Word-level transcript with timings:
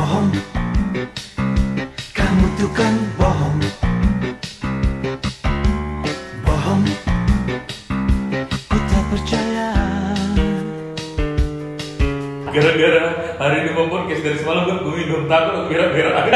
bohong 0.00 0.32
Kamu 2.16 2.46
tuh 2.56 2.70
kan 2.72 2.94
bohong 3.20 3.60
Bohong 6.40 6.84
Ku 8.64 8.76
tak 8.88 9.04
percaya 9.12 9.68
Gara-gara 12.48 13.04
hari 13.36 13.56
ini 13.60 13.70
mau 13.76 13.92
podcast 13.92 14.24
dari 14.24 14.40
semalam 14.40 14.64
kan 14.66 14.76
gue 14.82 14.94
minum 14.98 15.30
takut 15.30 15.54
aku 15.54 15.70
berak-berak. 15.70 16.34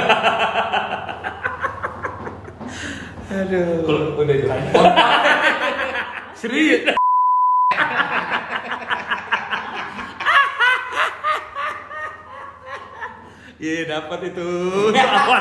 Aduh. 3.35 3.83
Kalau 3.83 4.23
udah 4.23 4.37
itu. 4.39 4.47
Serius. 6.39 6.95
Iya 13.65 13.89
dapat 14.15 14.31
itu 14.31 14.49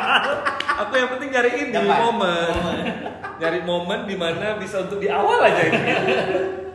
Aku 0.83 0.93
yang 0.97 1.09
penting 1.13 1.29
nyari 1.29 1.49
ini 1.53 1.69
Dapat. 1.69 1.97
momen, 2.01 2.81
nyari 3.37 3.59
momen 3.61 3.99
di 4.03 4.15
mana 4.17 4.57
bisa 4.57 4.81
untuk 4.81 4.97
di 4.97 5.05
awal 5.05 5.37
aja 5.39 5.61
itu. 5.61 5.77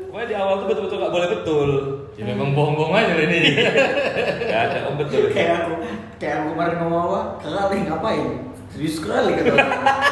Pokoknya 0.09 0.26
di 0.26 0.37
awal 0.38 0.54
tuh 0.56 0.66
betul-betul 0.70 0.98
nggak 0.98 1.12
boleh 1.12 1.28
betul. 1.28 1.68
Ya 2.14 2.24
memang 2.24 2.54
bohong-bohong 2.54 2.95
aja 2.95 3.12
lah 3.12 3.26
ini. 3.26 3.38
Gak 4.48 4.60
ada 4.70 4.78
om 4.87 4.95
betul. 4.96 5.28
kayak 5.28 5.66
aku 5.66 5.73
kayak 6.16 6.34
aku 6.40 6.48
kemarin 6.54 6.76
ngomong 6.78 7.02
apa 7.04 7.20
kali 7.40 7.76
ngapain 7.84 8.26
serius 8.70 8.96
kata 8.98 9.34
aku. 9.34 9.54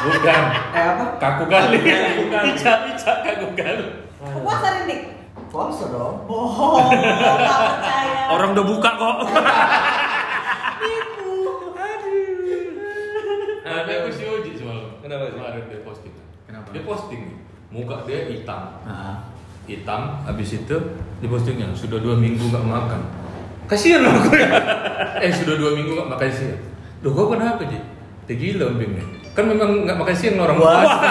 Bukan. 0.05 0.43
eh 0.71 0.83
apa 0.85 1.05
Kaku 1.17 1.43
kali. 1.47 1.77
Kaku 1.79 2.23
kali. 2.27 2.47
Ica-ica 2.53 3.11
kaku 3.23 3.47
kali. 3.55 3.85
Puasa 4.43 4.67
Rindik? 4.75 5.01
puasa 5.47 5.87
dong 5.87 6.27
Bohong, 6.27 6.91
gak 6.91 7.59
percaya 7.71 8.27
Orang 8.29 8.51
udah 8.51 8.65
buka 8.67 8.89
kok. 8.93 9.17
Tipu 10.77 11.31
Ada 13.63 13.91
aku 13.99 14.09
si 14.09 14.23
Oji 14.23 14.51
semalam. 14.55 14.95
Kenapa 14.99 15.27
sih? 15.27 15.35
Kemarin 15.35 15.63
dia 15.67 15.79
posting. 15.83 16.13
Kenapa? 16.43 16.56
Dia 16.71 16.81
posting 16.83 17.21
nih. 17.27 17.37
Muka 17.67 18.07
dia 18.07 18.31
hitam. 18.31 18.79
nah, 18.87 19.27
Hitam. 19.67 20.23
Habis 20.23 20.63
itu 20.63 20.75
di 21.19 21.27
postingnya 21.27 21.75
sudah 21.75 21.99
dua 21.99 22.15
minggu 22.15 22.47
nggak 22.47 22.63
makan. 22.63 23.01
Kasihan 23.67 23.99
loh 24.07 24.15
gue. 24.23 24.39
eh 25.27 25.31
sudah 25.35 25.59
dua 25.59 25.75
minggu 25.75 25.91
nggak 25.91 26.07
makan 26.15 26.29
siang. 26.31 26.61
Loh 27.03 27.11
kau 27.11 27.27
kenapa 27.35 27.67
Ji? 27.67 27.79
Dia 28.31 28.35
gila 28.39 28.71
umpingnya. 28.71 29.03
Kan 29.35 29.51
memang 29.51 29.83
nggak 29.83 29.99
makan 29.99 30.15
siang 30.15 30.39
orang 30.39 30.55
puasa. 30.55 30.95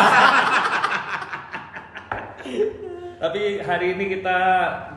Tapi 3.17 3.61
hari 3.61 3.87
ini 3.97 4.05
kita 4.17 4.39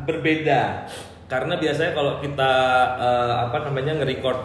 berbeda 0.07 0.87
karena 1.29 1.53
biasanya 1.61 1.91
kalau 1.93 2.17
kita 2.23 2.51
eh, 2.97 3.33
apa 3.47 3.57
namanya 3.67 4.01
nge-record 4.01 4.39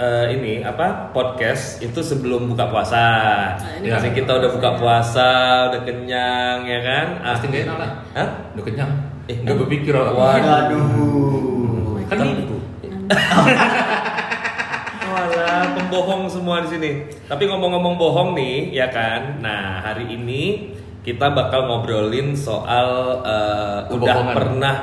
eh, 0.00 0.24
ini 0.32 0.64
apa 0.64 1.12
podcast 1.12 1.84
itu 1.84 2.00
sebelum 2.00 2.48
buka 2.48 2.72
puasa. 2.72 3.04
Nah, 3.60 3.76
ini 3.76 3.92
Jadi 3.92 4.08
kita 4.16 4.40
udah 4.40 4.50
buka 4.56 4.70
puasa, 4.80 5.30
udah 5.68 5.80
kenyang 5.84 6.64
ya 6.64 6.80
kan? 6.80 7.06
Pasti 7.20 7.44
nggak 7.52 7.62
enak 7.68 7.76
lah. 7.76 7.90
Hah? 8.16 8.28
Udah 8.56 8.64
kenyang. 8.64 8.90
Eh, 9.28 9.36
nggak 9.44 9.56
berpikir 9.60 9.92
orang. 9.92 10.16
Waduh. 10.16 10.56
aduh 10.56 12.00
Kan 12.08 12.26
itu. 12.26 12.56
Walah, 15.10 15.62
pembohong 15.76 16.30
semua 16.32 16.64
di 16.64 16.68
sini. 16.72 16.90
Tapi 17.28 17.44
ngomong-ngomong 17.50 17.94
bohong 18.00 18.32
nih, 18.34 18.72
ya 18.72 18.88
kan? 18.88 19.42
Nah, 19.44 19.84
hari 19.84 20.16
ini 20.16 20.72
kita 21.04 21.30
bakal 21.34 21.68
ngobrolin 21.68 22.32
soal 22.32 23.20
eh, 23.20 23.78
udah 23.92 24.32
pernah 24.32 24.74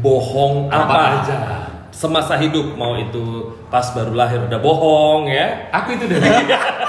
bohong 0.00 0.72
apa, 0.72 0.82
Apa 0.82 0.98
aja. 1.20 1.71
Semasa 2.02 2.34
hidup 2.34 2.74
mau 2.74 2.98
itu 2.98 3.22
pas 3.70 3.86
baru 3.94 4.10
lahir 4.12 4.42
udah 4.42 4.58
bohong 4.58 5.30
ya. 5.30 5.70
Aku 5.70 5.94
itu 5.94 6.10
dari 6.10 6.26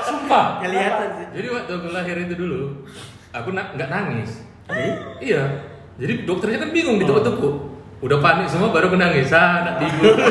sumpah. 0.01 0.57
kelihatan 0.57 1.07
sih 1.13 1.25
Jadi 1.37 1.47
waktu 1.53 1.71
aku 1.71 1.87
lahir 1.93 2.15
itu 2.17 2.33
dulu, 2.33 2.61
aku 3.29 3.53
na- 3.53 3.69
nggak 3.77 3.89
nangis. 3.93 4.41
Eh? 4.73 4.97
Iya. 5.21 5.69
Jadi 6.01 6.25
dokternya 6.25 6.65
kan 6.65 6.73
bingung 6.73 6.97
ditepuk-tepuk. 6.97 7.53
Udah 8.01 8.17
panik 8.17 8.49
semua 8.49 8.73
baru 8.73 8.89
aku 8.89 8.97
nangis. 8.97 9.29
Ah, 9.29 9.61
nak 9.61 9.75
tidur. 9.77 10.17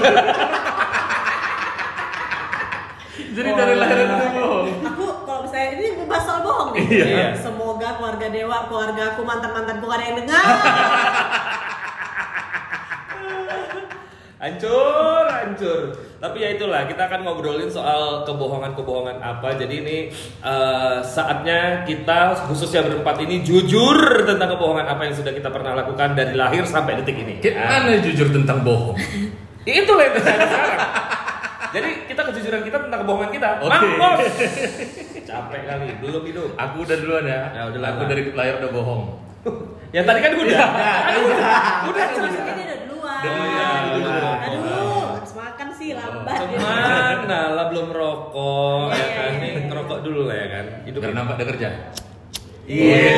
Jadi 3.33 3.49
dari 3.49 3.75
lahir 3.79 3.97
itu 3.97 4.12
udah 4.12 4.31
bohong. 4.35 4.67
Aku 4.83 5.05
kalau 5.25 5.41
misalnya 5.47 5.69
ini 5.73 6.05
bahas 6.05 6.25
soal 6.27 6.43
bohong 6.43 6.75
nih 6.75 6.85
Iya. 6.91 7.27
Semoga 7.39 7.97
keluarga 7.97 8.27
Dewa, 8.29 8.67
keluarga 8.67 9.03
aku, 9.15 9.23
mantan-mantanku 9.23 9.85
gak 9.87 9.97
ada 9.97 10.05
yang 10.05 10.17
dengar 10.21 10.45
Hancur, 14.43 15.23
hancur. 15.31 15.95
Tapi 16.19 16.43
ya 16.43 16.59
itulah, 16.59 16.83
kita 16.91 17.07
akan 17.07 17.23
ngobrolin 17.23 17.71
soal 17.71 18.27
kebohongan-kebohongan 18.27 19.23
apa. 19.23 19.55
Jadi 19.55 19.75
ini 19.87 19.97
eh, 20.43 20.97
saatnya 20.99 21.87
kita 21.87 22.51
khususnya 22.51 22.83
berempat 22.83 23.23
ini 23.23 23.47
jujur 23.47 24.27
tentang 24.27 24.59
kebohongan 24.59 24.91
apa 24.91 25.07
yang 25.07 25.15
sudah 25.15 25.31
kita 25.31 25.47
pernah 25.47 25.79
lakukan 25.79 26.19
dari 26.19 26.35
lahir 26.35 26.67
sampai 26.67 26.99
detik 26.99 27.23
ini. 27.23 27.39
Kayak 27.39 27.55
Nah, 27.55 27.87
mana 27.87 28.03
jujur 28.03 28.35
tentang 28.35 28.67
bohong? 28.67 28.99
Itulah 29.63 30.11
yang 30.11 30.15
terjadi 30.19 30.47
sekarang. 30.51 30.81
Jadi 31.73 31.91
kita 32.11 32.23
kejujuran 32.27 32.63
kita 32.67 32.79
tentang 32.83 33.01
kebohongan 33.07 33.31
kita. 33.31 33.49
Oke. 33.63 33.71
Mampus. 33.95 34.35
Capek 35.31 35.61
kali, 35.71 35.87
belum 36.03 36.23
hidup. 36.27 36.51
Aku 36.59 36.83
udah 36.83 36.97
duluan 36.99 37.25
ya. 37.31 37.41
Ya, 37.55 37.63
udah 37.71 37.79
aku 37.95 38.03
dari 38.11 38.23
lahir 38.35 38.59
udah 38.59 38.71
bohong. 38.75 39.03
Yang 39.93 40.05
tadi 40.05 40.19
kan 40.19 40.33
udah. 40.35 40.67
Kan 40.73 41.17
udah. 41.23 41.63
Udah 41.85 42.03
Kan 42.03 42.11
selesai. 42.15 42.43
ini 42.49 42.63
udah 42.65 42.79
duluan 42.83 43.21
Udah 43.23 43.77
duluan. 43.93 44.39
Aduh, 44.43 45.05
harus 45.15 45.33
makan 45.35 45.69
sih 45.71 45.89
lambat 45.93 46.37
Cuman, 46.39 47.17
nah 47.27 47.45
lah 47.53 47.67
belum 47.69 47.89
rokok, 47.91 48.89
ya 48.89 48.97
Iya, 48.97 49.07
kan? 49.11 49.29
iya, 49.29 49.39
Nih, 49.39 49.51
iya. 49.53 49.61
ngerokok 49.69 49.99
dulu 50.01 50.21
lah 50.25 50.37
ya 50.37 50.47
kan. 50.49 50.67
Hidup 50.83 51.01
Biar 51.03 51.13
nampak 51.13 51.35
ada 51.37 51.45
kerja. 51.47 51.69
Iya. 52.63 53.17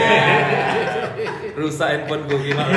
Rusak 1.55 1.89
handphone 1.89 2.23
gue 2.27 2.39
gimana? 2.43 2.75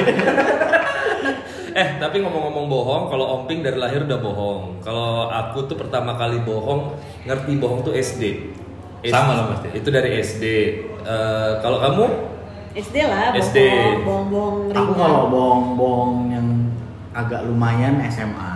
eh 1.74 1.90
tapi 1.96 2.18
ngomong-ngomong 2.19 2.66
bohong, 2.68 3.03
kalau 3.08 3.25
Omping 3.35 3.62
dari 3.62 3.78
lahir 3.78 4.02
udah 4.03 4.18
bohong. 4.18 4.62
Kalau 4.81 5.25
aku 5.28 5.66
tuh 5.66 5.74
pertama 5.74 6.14
kali 6.14 6.38
bohong, 6.40 6.94
ngerti 7.24 7.53
bohong 7.56 7.81
tuh 7.81 7.94
SD. 7.94 8.53
Sama 9.08 9.34
lah 9.34 9.46
pasti. 9.53 9.74
Itu 9.74 9.90
dari 9.90 10.18
SD. 10.18 10.44
Eh, 11.02 11.52
kalau 11.62 11.78
kamu? 11.79 12.06
SD 12.77 12.95
lah, 13.01 13.33
SD. 13.33 13.57
ringan 13.57 14.69
aku 14.71 14.91
kalau 14.93 15.23
bohong-bohong 15.27 16.13
yang 16.29 16.47
agak 17.11 17.41
lumayan 17.43 17.97
SMA 18.05 18.53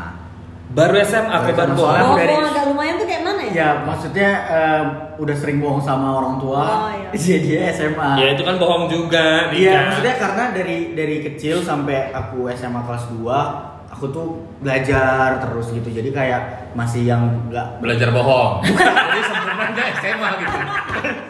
Baru 0.71 0.95
SMA 0.97 1.35
ke 1.41 1.51
baru 1.51 1.73
soalnya- 1.73 2.05
Bohong 2.05 2.15
dari- 2.15 2.37
agak 2.47 2.65
lumayan 2.65 2.95
tuh 2.95 3.05
kayak 3.05 3.23
mana 3.25 3.41
ya? 3.41 3.51
ya 3.51 3.69
maksudnya 3.83 4.29
eh, 4.47 4.83
udah 5.17 5.35
sering 5.35 5.59
bohong 5.59 5.81
sama 5.81 6.15
orang 6.15 6.37
tua 6.37 6.63
Oh, 6.63 6.89
iya. 6.95 7.09
jadi 7.11 7.39
dia 7.41 7.61
SMA 7.73 8.09
Ya 8.15 8.27
itu 8.31 8.41
kan 8.41 8.55
bohong 8.55 8.85
juga. 8.87 9.51
Iya, 9.51 9.89
maksudnya 9.89 10.15
karena 10.15 10.43
dari 10.51 10.77
dari 10.93 11.15
kecil 11.21 11.59
sampai 11.59 12.09
aku 12.11 12.47
SMA 12.49 12.81
kelas 12.81 13.03
2 13.11 13.70
aku 14.01 14.09
tuh 14.09 14.33
belajar 14.65 15.37
terus 15.45 15.69
gitu. 15.69 15.85
Jadi 15.93 16.09
kayak 16.09 16.73
masih 16.73 17.05
yang 17.05 17.21
enggak 17.45 17.77
Belajar 17.77 18.09
bohong. 18.09 18.65
Jadi 18.65 19.21
sempurnanya 19.29 19.83
SMA 20.01 20.29
gitu. 20.41 20.57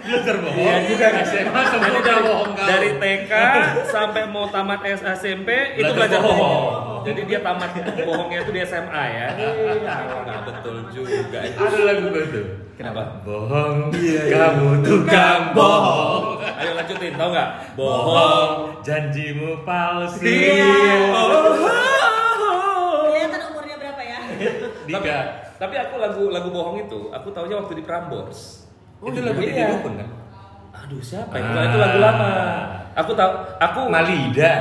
Belajar 0.08 0.36
bohong. 0.40 0.64
Iya 0.64 0.76
juga. 0.88 1.08
SMA 1.28 1.62
sempurna 1.68 2.16
bohong 2.24 2.52
kau. 2.56 2.64
dari 2.64 2.90
TK 2.96 3.32
sampai 3.92 4.24
mau 4.32 4.48
tamat 4.48 4.88
SMP 4.88 5.76
itu 5.76 5.84
Belajar 5.84 6.00
belajar 6.00 6.20
bohong. 6.24 6.40
bohong. 6.40 7.04
Jadi 7.04 7.22
dia 7.28 7.44
tamat 7.44 7.76
bohongnya 8.08 8.40
itu 8.40 8.52
di 8.56 8.62
SMA 8.64 9.04
ya. 9.20 9.28
Nah, 9.84 10.40
betul 10.48 10.88
juga. 10.96 11.44
Ada 11.44 11.76
lagu 11.84 12.08
gue 12.08 12.24
tuh. 12.32 12.46
Kenapa? 12.80 13.20
Bohong, 13.28 13.92
kamu 14.32 14.80
tukang 14.82 15.52
bohong. 15.52 16.40
Ayo 16.40 16.72
lanjutin, 16.74 17.14
tau 17.20 17.30
nggak? 17.36 17.50
Bohong. 17.76 18.80
janjimu 18.82 19.62
palsu. 19.62 20.24
Kelihatan 23.06 23.42
umurnya 23.54 23.76
berapa 23.78 24.02
ya? 24.02 24.18
Tapi, 24.92 25.08
tapi 25.58 25.76
aku 25.78 25.96
lagu 25.98 26.24
lagu 26.30 26.50
bohong 26.50 26.78
itu, 26.80 27.00
aku 27.10 27.28
taunya 27.32 27.56
waktu 27.56 27.74
di 27.74 27.84
Prambors. 27.84 28.66
itu 29.02 29.20
lagu 29.20 29.40
iya. 29.40 29.50
Didi 29.50 29.72
Dukun 29.74 29.94
kan? 29.98 30.10
Aduh 30.72 31.02
siapa? 31.02 31.34
Ah. 31.34 31.66
Itu 31.66 31.78
lagu 31.78 31.98
lama. 31.98 32.32
Aku 32.94 33.12
tahu, 33.12 33.32
aku 33.58 33.80
Malida. 33.88 34.54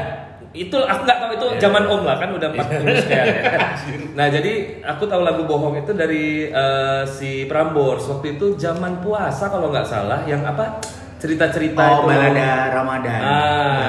itu 0.50 0.74
aku 0.74 1.06
nggak 1.06 1.18
tahu 1.22 1.30
itu 1.30 1.46
Iya. 1.46 1.60
zaman 1.62 1.84
om 1.86 2.02
lah 2.02 2.18
kan 2.18 2.34
udah 2.34 2.48
40 2.50 2.90
sekian 2.98 3.22
ya. 3.22 3.42
Nah 4.18 4.26
jadi 4.26 4.52
aku 4.82 5.06
tahu 5.06 5.22
lagu 5.22 5.46
bohong 5.46 5.78
itu 5.78 5.94
dari 5.94 6.50
eh, 6.50 7.02
si 7.06 7.46
Prambors 7.46 8.10
waktu 8.10 8.34
itu 8.34 8.58
zaman 8.58 8.98
puasa 8.98 9.46
kalau 9.46 9.70
nggak 9.70 9.86
salah 9.86 10.26
yang 10.26 10.42
apa 10.42 10.82
cerita-cerita 11.20 11.78
oh, 11.84 12.02
itu. 12.02 12.06
balada 12.10 12.50
Ramadan. 12.72 13.20
Ah, 13.20 13.30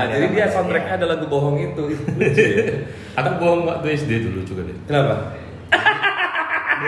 Balada 0.05 0.13
jadi 0.13 0.25
dia 0.27 0.37
Ramadan, 0.37 0.53
soundtracknya 0.53 0.93
ya. 0.93 0.97
ada 0.99 1.05
lagu 1.09 1.25
bohong 1.25 1.57
itu. 1.57 1.83
Aku 3.17 3.29
bohong 3.39 3.61
waktu 3.65 3.87
SD 3.95 4.11
dulu 4.21 4.39
juga 4.43 4.61
deh. 4.61 4.77
Kenapa? 4.85 5.15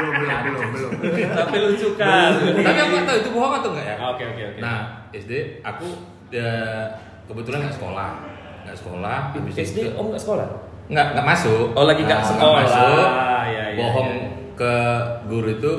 Belum 0.06 0.14
belum 0.18 0.40
belum 0.44 0.70
belum. 0.70 0.92
Tapi 1.32 1.56
lucu 1.62 1.88
kan. 1.96 2.32
Tapi 2.36 2.78
aku 2.78 2.92
nggak 2.92 3.06
tahu 3.06 3.18
itu 3.18 3.30
bohong 3.32 3.54
atau 3.56 3.70
enggak 3.72 3.86
ya. 3.86 3.96
Ah, 3.96 4.08
Oke 4.12 4.24
oke 4.26 4.42
oke. 4.46 4.60
Nah 4.60 4.78
SD 5.12 5.32
aku 5.62 5.88
ya, 6.30 6.50
kebetulan 7.24 7.60
nggak 7.64 7.76
sekolah, 7.76 8.10
nggak 8.64 8.78
sekolah. 8.78 9.18
Habis 9.32 9.56
SD 9.58 9.78
itu 9.80 9.92
om 9.94 10.10
nggak 10.10 10.22
sekolah? 10.22 10.48
nggak 10.86 11.08
nggak 11.14 11.26
masuk. 11.26 11.66
Oh, 11.72 11.86
lagi 11.86 12.02
nggak 12.02 12.20
Nah, 12.20 12.28
sekolah. 12.28 12.60
masuk. 12.62 13.06
Ah, 13.08 13.44
iya, 13.46 13.64
iya, 13.72 13.78
bohong 13.78 14.10
iya. 14.10 14.28
ke 14.54 14.74
guru 15.26 15.48
itu 15.50 15.72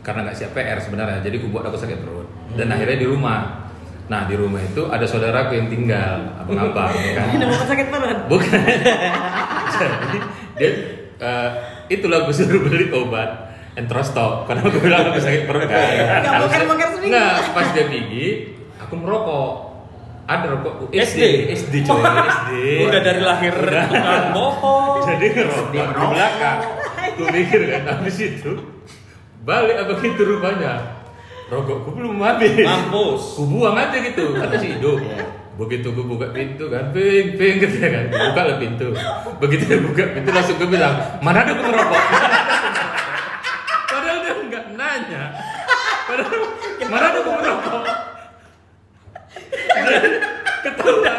karena 0.00 0.22
nggak 0.22 0.36
siap 0.36 0.50
PR 0.52 0.78
sebenarnya 0.78 1.18
jadi 1.18 1.36
gue 1.36 1.50
buat 1.50 1.62
aku 1.62 1.74
sakit 1.74 1.98
perut 1.98 2.24
dan 2.54 2.70
akhirnya 2.70 2.94
di 2.96 3.06
rumah 3.06 3.66
nah 4.06 4.22
di 4.22 4.38
rumah 4.38 4.62
itu 4.62 4.86
ada 4.86 5.02
saudaraku 5.02 5.50
yang 5.52 5.66
tinggal 5.66 6.22
abang-abang 6.36 6.94
ya 6.94 7.10
kan 7.16 7.26
Udah 7.34 7.48
mau 7.48 7.58
sakit 7.60 7.86
perut. 7.90 8.18
bukan 8.30 8.54
jadi 9.74 10.18
dia 10.54 10.70
eh, 11.18 11.48
itulah 11.88 12.22
gue 12.22 12.30
suruh 12.32 12.62
beli 12.62 12.86
obat 12.88 13.45
entrostop 13.76 14.44
karena 14.44 14.64
gue 14.64 14.80
bilang 14.80 15.04
aku 15.06 15.20
sakit 15.20 15.42
perut 15.44 15.64
kan 15.64 15.76
Nggak 15.76 16.24
Harusnya- 16.26 16.40
boker-boker 16.42 16.88
seminggu. 16.90 17.10
nggak 17.12 17.32
pas 17.52 17.66
dia 17.70 17.84
pergi 17.86 18.26
aku 18.78 18.94
merokok. 18.94 19.50
Ada 20.26 20.46
rokok. 20.50 20.90
SD? 20.90 21.20
SD 21.54 21.74
coy 21.86 22.02
SD 22.02 22.50
Udah 22.82 23.00
dari 23.00 23.20
lahir. 23.20 23.54
Udah. 23.54 23.86
tukang 23.86 24.26
bohong. 24.32 25.06
jadi 25.06 25.26
ngerokok 25.30 25.66
di 25.70 25.78
belakang. 26.08 26.58
Gue 27.14 27.28
mikir 27.36 27.60
kan 27.68 27.82
habis 27.86 28.16
itu 28.18 28.52
balik 29.40 29.76
abang 29.78 30.02
itu 30.02 30.22
rupanya. 30.24 30.72
Rokokku 31.46 31.94
belum 31.94 32.18
habis. 32.18 32.58
Mampus. 32.58 33.22
ku 33.34 33.46
buang 33.46 33.76
aja 33.76 33.94
gitu 33.94 34.34
kan 34.34 34.50
masih 34.50 34.74
hidup. 34.74 34.98
Begitu 35.56 35.88
gue 35.88 36.04
buka 36.04 36.26
pintu 36.32 36.66
kan 36.66 36.90
ping 36.90 37.38
ping 37.38 37.56
gitu 37.58 37.76
ya 37.76 37.88
kan. 37.92 38.04
Buka 38.10 38.40
lah 38.42 38.56
pintu. 38.56 38.86
Begitu 39.38 39.62
dia 39.64 39.78
buka 39.78 40.02
pintu 40.10 40.30
langsung 40.30 40.56
gue 40.56 40.68
bilang 40.68 40.94
mana 41.20 41.38
ada 41.40 41.52
gue 41.52 41.62
ngerokok 41.62 42.02
padahal 46.06 46.40
mana 46.88 47.06
ada 47.12 47.18
gue 47.20 47.34
ngerokok 47.36 47.84
ketawa 50.64 51.14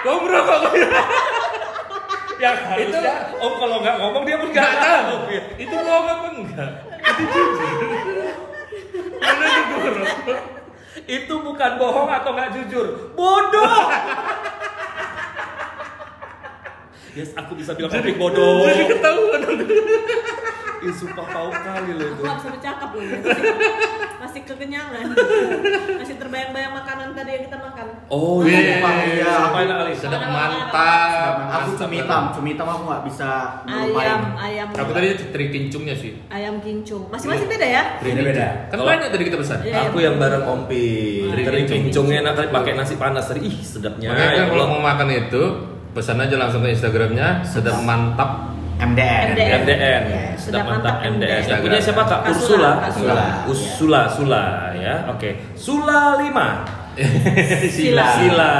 kau 0.00 0.16
merokok 0.24 0.60
Yang 2.40 2.56
harusnya 2.72 3.14
Om 3.36 3.52
kalau 3.60 3.76
nggak 3.84 3.96
ngomong 4.00 4.24
dia 4.24 4.40
pun 4.40 4.48
nggak 4.48 4.72
tahu. 4.80 5.28
Itu 5.60 5.76
bohong 5.76 6.08
apa 6.08 6.26
enggak? 6.32 6.72
Itu 7.04 7.22
jujur. 7.36 7.84
Mana 9.20 9.44
itu 9.44 9.60
gue 9.60 9.80
ngerokok? 9.84 10.38
Itu 11.04 11.34
bukan 11.44 11.70
bohong 11.76 12.08
atau 12.08 12.30
nggak 12.32 12.50
jujur. 12.56 12.86
Bodoh. 13.12 13.72
Yes, 17.10 17.34
aku 17.34 17.58
bisa 17.58 17.74
bilang 17.74 17.90
topik 17.90 18.16
bodoh. 18.22 18.62
Jadi 18.70 18.86
ketahuan. 18.86 19.42
Ih, 20.80 20.88
sumpah 20.90 21.26
tahu 21.26 21.48
kali 21.52 21.90
loh 21.92 22.06
itu. 22.08 22.22
Aku 22.22 22.36
bisa 22.36 22.48
bercakap 22.50 22.88
loh 22.90 23.02
ya. 23.02 23.18
Masih, 23.20 23.44
masih 24.16 24.40
kekenyangan. 24.44 25.04
Masih 26.00 26.16
terbayang-bayang 26.16 26.72
makanan 26.72 27.12
tadi 27.12 27.30
yang 27.30 27.44
kita 27.44 27.56
makan. 27.56 27.86
Oh 28.08 28.40
Wih, 28.40 28.56
iya. 28.56 28.80
Apa 29.44 29.58
enak 29.60 29.76
kali? 29.78 29.92
Sedap 29.92 30.24
mantap. 30.24 31.34
Aku 31.52 31.76
cumi 31.76 32.00
hitam, 32.00 32.22
cumi 32.32 32.48
hitam 32.52 32.64
aku 32.64 32.82
nggak 32.88 33.02
bisa 33.04 33.30
Ayam, 33.62 33.92
ngelupain. 33.92 34.20
ayam. 34.40 34.66
Aku 34.72 34.90
tadi 34.90 35.06
teri 35.28 35.46
kincungnya 35.48 35.92
sih. 35.92 36.16
Ayam 36.28 36.56
kincung. 36.58 37.12
Masing-masing 37.12 37.48
beda 37.48 37.66
ya? 37.66 37.82
Beda-beda. 38.00 38.46
Kan 38.66 38.76
Kalau- 38.76 38.88
banyak 38.88 39.08
tadi 39.10 39.22
kita 39.22 39.36
pesan. 39.36 39.58
Iya. 39.60 39.76
Aku 39.86 39.98
yang 40.00 40.16
bareng 40.16 40.44
Ompi. 40.44 40.88
Teri 41.28 41.42
Teri 41.44 41.60
kincung. 41.62 42.08
kincungnya 42.08 42.24
enak 42.24 42.34
kali 42.34 42.48
pakai 42.48 42.72
nasi 42.72 42.94
panas 42.96 43.28
tadi. 43.28 43.40
Ih, 43.44 43.56
sedapnya. 43.60 44.08
Makanya 44.10 44.24
kan 44.26 44.38
ya 44.38 44.44
kalau 44.48 44.64
mau 44.66 44.80
makan 44.80 45.08
itu 45.12 45.42
pesan 45.90 46.16
aja 46.16 46.36
langsung 46.36 46.64
ke 46.64 46.72
Instagramnya 46.72 47.44
sedap 47.44 47.84
mantap. 47.84 48.48
MDN. 48.80 49.24
MDN. 49.36 49.50
MDN, 49.60 50.02
Ya, 50.08 50.24
sedap 50.40 50.40
sedap 50.40 50.64
mantap 50.72 50.96
MDN. 51.04 51.40
MDN. 51.44 51.60
Punya 51.60 51.78
siapa 51.80 52.02
kak? 52.08 52.20
Kasula. 52.24 52.32
Ursula. 52.32 52.70
Kasula. 52.80 53.24
Ursula, 53.44 54.00
Sula 54.08 54.44
ya. 54.72 54.94
Oke. 55.12 55.30
Sula 55.52 56.16
5 56.16 56.80
Sila. 57.76 58.06
Sila. 58.16 58.54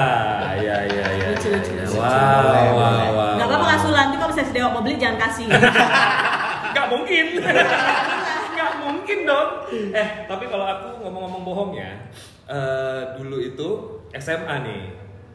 Ya 0.61 0.77
ya 0.87 1.07
ya. 1.09 1.27
Lucu, 1.33 1.49
ya, 1.49 1.57
lucu, 1.57 1.73
ya. 1.73 1.85
Wow, 1.97 2.69
wow, 2.77 3.09
wow. 3.17 3.35
Gak 3.41 3.47
apa-apa 3.49 3.65
Kak 3.65 3.79
Sula, 3.81 3.99
nanti 4.07 4.17
kalau 4.21 4.31
misalnya 4.33 4.49
si 4.49 4.55
Dewa 4.55 4.69
mau 4.71 4.83
beli 4.85 4.97
jangan 5.01 5.19
kasih. 5.25 5.47
Gak 6.77 6.87
mungkin. 6.93 7.27
Gak 8.61 8.73
mungkin 8.85 9.19
dong. 9.25 9.49
Eh, 9.97 10.09
tapi 10.29 10.45
kalau 10.53 10.67
aku 10.69 10.89
ngomong-ngomong 11.01 11.43
bohong 11.43 11.71
ya, 11.75 11.91
eh, 12.47 13.01
dulu 13.17 13.37
itu 13.41 13.69
SMA 14.15 14.57
nih. 14.69 14.83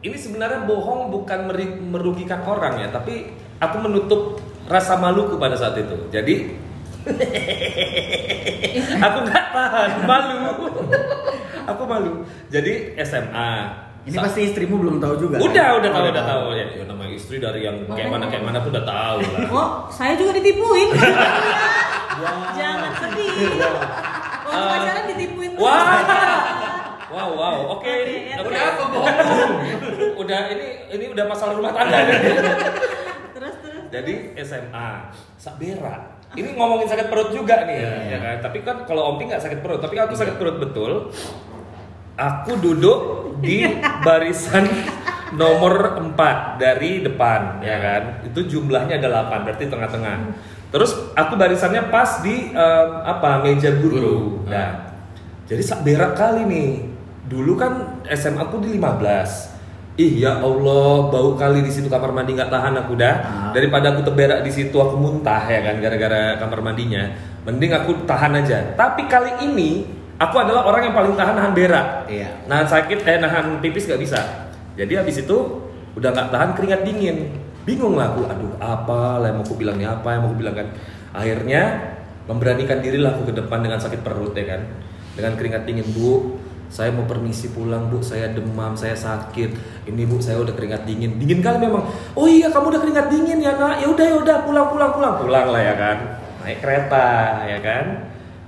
Ini 0.06 0.16
sebenarnya 0.16 0.62
bohong 0.68 1.10
bukan 1.10 1.50
merugikan 1.90 2.44
orang 2.46 2.78
ya, 2.78 2.88
tapi 2.94 3.34
aku 3.58 3.76
menutup 3.82 4.38
rasa 4.66 4.94
maluku 4.96 5.34
pada 5.36 5.54
saat 5.54 5.74
itu. 5.74 5.96
Jadi 6.08 6.34
aku 8.98 9.18
nggak 9.22 9.44
tahan 9.48 9.90
malu. 10.04 10.38
aku 11.64 11.82
malu. 11.84 12.12
Jadi 12.48 12.98
SMA. 13.00 13.50
Ini 14.06 14.14
Sa- 14.14 14.22
pasti 14.22 14.40
istrimu 14.44 14.78
belum 14.78 14.96
tahu 14.98 15.14
juga. 15.18 15.38
Udah, 15.38 15.66
kan? 15.68 15.78
udah 15.82 15.90
tahu, 15.90 16.02
Oh, 16.02 16.10
udah 16.10 16.24
tahu 16.24 16.44
ya. 16.54 16.66
ya 16.72 16.84
namanya 16.86 17.10
istri 17.12 17.36
dari 17.36 17.66
yang 17.66 17.74
kayak 17.88 18.06
mana 18.06 18.30
kayak 18.30 18.44
mana 18.44 18.62
tuh 18.62 18.70
udah 18.70 18.86
tahu 18.86 19.18
lah. 19.18 19.50
Oh, 19.58 19.68
saya 19.88 20.14
juga 20.14 20.30
ditipuin. 20.32 20.94
Jangan 22.58 22.90
sedih. 22.96 23.30
Waktu 24.46 24.54
Eh, 24.56 24.62
pacaran 24.64 25.04
ditipuin. 25.10 25.50
Wah. 25.58 26.00
Wow, 27.06 27.28
wow. 27.34 27.56
Oke. 27.78 27.86
Oke, 27.86 28.30
ya, 28.30 28.36
udah 28.40 28.62
apa 28.68 28.82
bohong? 28.88 29.50
udah 30.16 30.40
ini 30.50 30.66
ini 30.90 31.04
udah 31.10 31.24
masalah 31.24 31.54
rumah 31.54 31.72
tangga. 31.72 31.98
Jadi 33.96 34.36
SMA, 34.44 34.88
Sabera. 35.40 36.20
Ini 36.36 36.52
ngomongin 36.52 36.84
sakit 36.84 37.08
perut 37.08 37.32
juga 37.32 37.64
nih 37.64 37.76
ya, 37.80 37.80
Iya, 37.80 37.92
iya. 37.96 38.12
ya 38.12 38.18
kan? 38.20 38.36
Tapi 38.44 38.58
kan 38.60 38.76
kalau 38.84 39.08
Om 39.08 39.16
Pi 39.16 39.24
nggak 39.32 39.40
sakit 39.40 39.60
perut, 39.64 39.80
tapi 39.80 39.96
aku 39.96 40.12
sakit 40.12 40.36
perut 40.36 40.60
betul. 40.60 41.08
Aku 42.16 42.60
duduk 42.60 43.00
di 43.40 43.64
barisan 44.04 44.68
nomor 45.32 45.96
4 45.96 46.60
dari 46.60 47.00
depan, 47.00 47.64
ya 47.64 47.76
kan? 47.80 48.02
Itu 48.28 48.44
jumlahnya 48.44 49.00
ada 49.00 49.32
8, 49.32 49.48
berarti 49.48 49.64
tengah-tengah. 49.64 50.16
Terus 50.68 50.92
aku 51.16 51.40
barisannya 51.40 51.88
pas 51.88 52.20
di 52.20 52.52
em, 52.52 52.88
apa 53.00 53.40
meja 53.40 53.72
guru. 53.80 53.96
Guru. 53.96 54.18
Nah, 54.52 54.92
jadi 55.48 55.62
sak 55.64 55.88
berak 55.88 56.20
kali 56.20 56.44
nih. 56.44 56.70
Dulu 57.32 57.56
kan 57.56 58.04
SMA 58.12 58.44
aku 58.44 58.60
di 58.60 58.76
15. 58.76 59.55
Ih 59.96 60.20
ya 60.20 60.44
Allah, 60.44 61.08
bau 61.08 61.32
kali 61.40 61.64
di 61.64 61.72
situ 61.72 61.88
kamar 61.88 62.12
mandi 62.12 62.36
nggak 62.36 62.52
tahan 62.52 62.76
aku 62.84 63.00
dah. 63.00 63.14
Ah. 63.24 63.50
Daripada 63.56 63.96
aku 63.96 64.04
terberak 64.04 64.44
di 64.44 64.52
situ 64.52 64.76
aku 64.76 64.92
muntah 65.00 65.40
ya 65.48 65.64
kan 65.64 65.80
gara-gara 65.80 66.36
kamar 66.36 66.60
mandinya. 66.60 67.16
Mending 67.48 67.72
aku 67.72 68.04
tahan 68.04 68.36
aja. 68.36 68.76
Tapi 68.76 69.08
kali 69.08 69.48
ini 69.48 69.88
aku 70.20 70.36
adalah 70.36 70.68
orang 70.68 70.92
yang 70.92 70.94
paling 70.94 71.16
tahan 71.16 71.34
nahan 71.40 71.52
berak. 71.56 72.12
Iya. 72.12 72.28
Nahan 72.44 72.68
sakit 72.68 73.08
eh 73.08 73.16
nahan 73.24 73.64
pipis 73.64 73.88
nggak 73.88 74.00
bisa. 74.04 74.20
Jadi 74.76 75.00
habis 75.00 75.16
itu 75.16 75.64
udah 75.96 76.12
nggak 76.12 76.28
tahan 76.28 76.50
keringat 76.52 76.84
dingin. 76.84 77.32
Bingung 77.64 77.96
lah 77.96 78.12
aku, 78.12 78.28
aduh 78.28 78.52
apa 78.60 79.18
lah 79.24 79.32
yang 79.32 79.40
mau 79.40 79.48
aku 79.48 79.56
bilangnya 79.56 79.96
apa 79.96 80.12
yang 80.12 80.28
mau 80.28 80.30
aku 80.30 80.44
bilang 80.44 80.60
kan. 80.60 80.68
Akhirnya 81.16 81.62
memberanikan 82.28 82.84
dirilah 82.84 83.16
aku 83.16 83.32
ke 83.32 83.34
depan 83.40 83.64
dengan 83.64 83.80
sakit 83.80 84.04
perut 84.04 84.36
ya 84.36 84.44
kan. 84.44 84.60
Dengan 85.16 85.32
keringat 85.40 85.64
dingin, 85.64 85.88
Bu. 85.96 86.36
Saya 86.66 86.90
mau 86.90 87.06
permisi 87.06 87.50
pulang, 87.54 87.88
Bu. 87.88 88.02
Saya 88.02 88.34
demam, 88.34 88.74
saya 88.74 88.92
sakit. 88.92 89.50
Ini, 89.86 90.02
Bu, 90.04 90.18
saya 90.18 90.42
udah 90.42 90.52
keringat 90.52 90.82
dingin. 90.84 91.16
Dingin 91.16 91.40
kali 91.40 91.62
memang. 91.62 91.86
Oh 92.18 92.26
iya, 92.26 92.50
kamu 92.50 92.74
udah 92.74 92.80
keringat 92.82 93.06
dingin 93.08 93.38
ya, 93.38 93.54
Nak. 93.54 93.82
Ya 93.82 93.86
udah, 93.86 94.04
ya 94.04 94.16
udah, 94.18 94.36
pulang, 94.42 94.66
pulang, 94.70 94.90
pulang. 94.94 95.14
Pulang 95.22 95.46
lah 95.54 95.62
ya 95.62 95.74
kan. 95.78 95.96
Naik 96.46 96.58
kereta 96.62 97.08
ya 97.46 97.58
kan. 97.62 97.84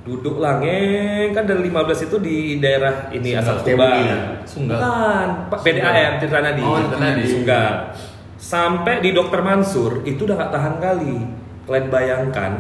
Duduk 0.09 0.41
lah 0.41 0.57
ngeng 0.57 1.37
kan 1.37 1.45
dari 1.45 1.69
15 1.69 2.09
itu 2.09 2.17
di 2.23 2.37
daerah 2.57 3.13
ini 3.13 3.37
asal. 3.37 3.61
Subang. 3.61 4.41
Sunggal. 4.49 4.81
Bukan, 4.81 5.29
Pak 5.53 5.61
PDAM 5.61 6.13
Tirta 6.17 6.41
Nadi. 6.41 6.65
Oh. 6.65 6.81
Sunggal. 7.29 7.93
Sampai 8.39 9.05
di 9.05 9.13
Dokter 9.13 9.45
Mansur 9.45 10.01
itu 10.09 10.25
udah 10.25 10.49
gak 10.49 10.53
tahan 10.55 10.75
kali. 10.81 11.29
Kalian 11.69 11.87
bayangkan. 11.93 12.53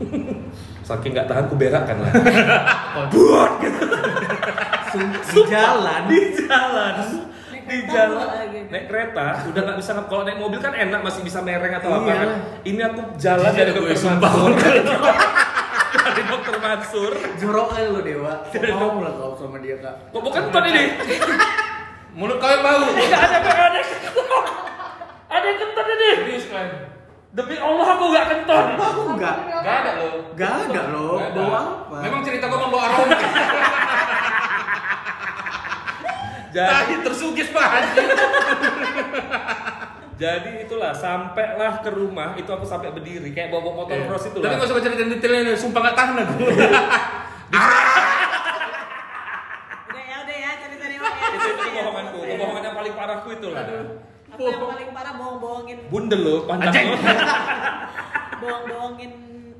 Saking 0.88 1.12
gak 1.12 1.28
tahan 1.28 1.44
ku 1.52 1.60
berakkan 1.60 2.00
lah. 2.00 2.12
Buat 3.12 3.52
gitu. 3.60 3.84
Di 4.94 5.40
jalan. 5.46 6.00
Di 6.06 6.20
jalan. 6.36 6.94
Di 7.64 7.78
jalan. 7.86 8.26
Naik 8.64 8.84
kereta 8.86 9.26
udah 9.46 9.60
gak 9.64 9.76
bisa 9.78 9.90
kalau 10.04 10.22
naik 10.22 10.36
mobil 10.36 10.58
kan 10.58 10.72
enak 10.72 11.00
masih 11.00 11.22
bisa 11.22 11.38
mereng 11.40 11.72
atau 11.72 11.90
apa 11.92 12.04
Iya. 12.04 12.14
kan. 12.16 12.28
Ini 12.62 12.80
aku 12.84 13.00
jalan 13.16 13.48
Jadi 13.48 13.56
dari 13.56 13.64
ada 13.64 13.72
gue 13.72 13.82
Dokter 13.84 13.98
sumpah. 13.98 14.32
Mansur. 14.32 14.52
Dari 16.04 16.22
Dokter 16.26 16.56
Mansur. 16.58 17.12
Jorok 17.34 17.66
kali 17.70 17.86
lo 17.88 18.00
dewa. 18.00 18.32
Mau 18.76 19.00
lah 19.00 19.12
kau 19.14 19.32
sama 19.34 19.56
dia 19.58 19.76
kak. 19.78 19.94
Kok 20.10 20.20
bukan 20.20 20.42
ton 20.50 20.64
ini? 20.66 20.84
Mulut 22.18 22.36
kau 22.36 22.46
yang 22.46 22.62
bau. 22.62 22.84
Enggak 22.84 23.20
ada 23.26 23.38
ada 23.40 23.74
yang 23.74 23.88
kenton. 23.88 24.44
Ada 25.26 25.44
yang 25.44 25.58
kenton 25.58 25.84
ini. 25.88 26.10
Serius? 26.14 26.44
Demi 27.34 27.56
Allah 27.58 27.86
aku 27.88 28.04
gak 28.10 28.26
kenton. 28.30 28.64
Aku 28.76 29.00
enggak. 29.10 29.36
Gak 29.56 29.74
ada 29.82 29.90
loh. 29.96 30.12
Gak 30.36 30.52
ada 30.70 30.80
lo. 30.86 31.08
Nggak 31.16 31.30
ada. 31.30 31.40
Bawa 31.40 31.58
apa? 31.58 31.96
Memang 31.98 32.20
cerita 32.22 32.44
gua 32.46 32.58
membawa 32.60 32.82
aroma. 32.86 33.16
Jadi, 36.54 37.02
tersugis 37.02 37.50
Pak 37.50 37.66
Haji. 37.66 38.02
jadi 40.22 40.50
itulah 40.62 40.94
sampailah 40.94 41.82
ke 41.82 41.90
rumah 41.90 42.38
itu 42.38 42.46
aku 42.46 42.62
sampai 42.62 42.94
berdiri 42.94 43.34
kayak 43.34 43.50
bawa 43.50 43.82
motor 43.82 43.98
cross 44.06 44.30
itu 44.30 44.38
Tapi 44.38 44.54
lah. 44.54 44.62
gak 44.62 44.70
usah 44.70 44.78
cerita 44.78 45.02
detailnya, 45.10 45.58
sumpah 45.58 45.80
gak 45.90 45.96
tahan 45.98 46.14
aku. 46.22 46.34
Udah 49.90 50.04
ya, 50.06 50.16
udah 50.22 50.36
ya, 50.38 50.50
cerita 50.62 50.84
Dewa 50.86 51.08
ya. 51.10 51.26
Itu 51.34 51.48
itu 51.50 51.62
kebohonganku, 51.70 52.18
kebohongan 52.22 52.62
yang 52.62 52.76
paling 52.78 52.94
parahku 52.94 53.28
itulah. 53.34 53.62
Aku 54.34 54.50
yang 54.50 54.66
paling 54.66 54.90
parah 54.90 55.14
bohong-bohongin 55.14 55.78
Bundel 55.90 56.20
lo, 56.26 56.36
panjang 56.50 56.84
bohong-bohongin 58.42 59.12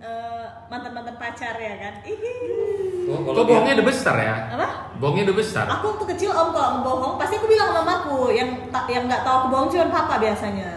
eh, 0.03 0.47
mantan-mantan 0.67 1.15
pacar 1.19 1.55
ya 1.59 1.75
kan. 1.79 1.95
Ihi. 2.03 2.94
Oh, 3.05 3.21
kalau 3.21 3.37
Kok 3.37 3.45
bohongnya 3.45 3.75
udah 3.77 3.87
besar 3.87 4.17
ya? 4.17 4.35
Apa? 4.57 4.69
Bohongnya 4.97 5.25
udah 5.29 5.37
besar. 5.37 5.65
Aku 5.69 5.85
waktu 5.93 6.05
kecil 6.17 6.31
om 6.33 6.49
kalau 6.57 6.81
ngebohong 6.81 7.15
pasti 7.21 7.37
aku 7.37 7.47
bilang 7.51 7.69
sama 7.69 7.85
mamaku 7.85 8.33
yang 8.33 8.49
tak 8.73 8.89
yang 8.89 9.05
nggak 9.05 9.21
tahu 9.21 9.35
aku 9.45 9.47
bohong 9.53 9.69
cuma 9.69 9.87
papa 9.93 10.15
biasanya. 10.17 10.71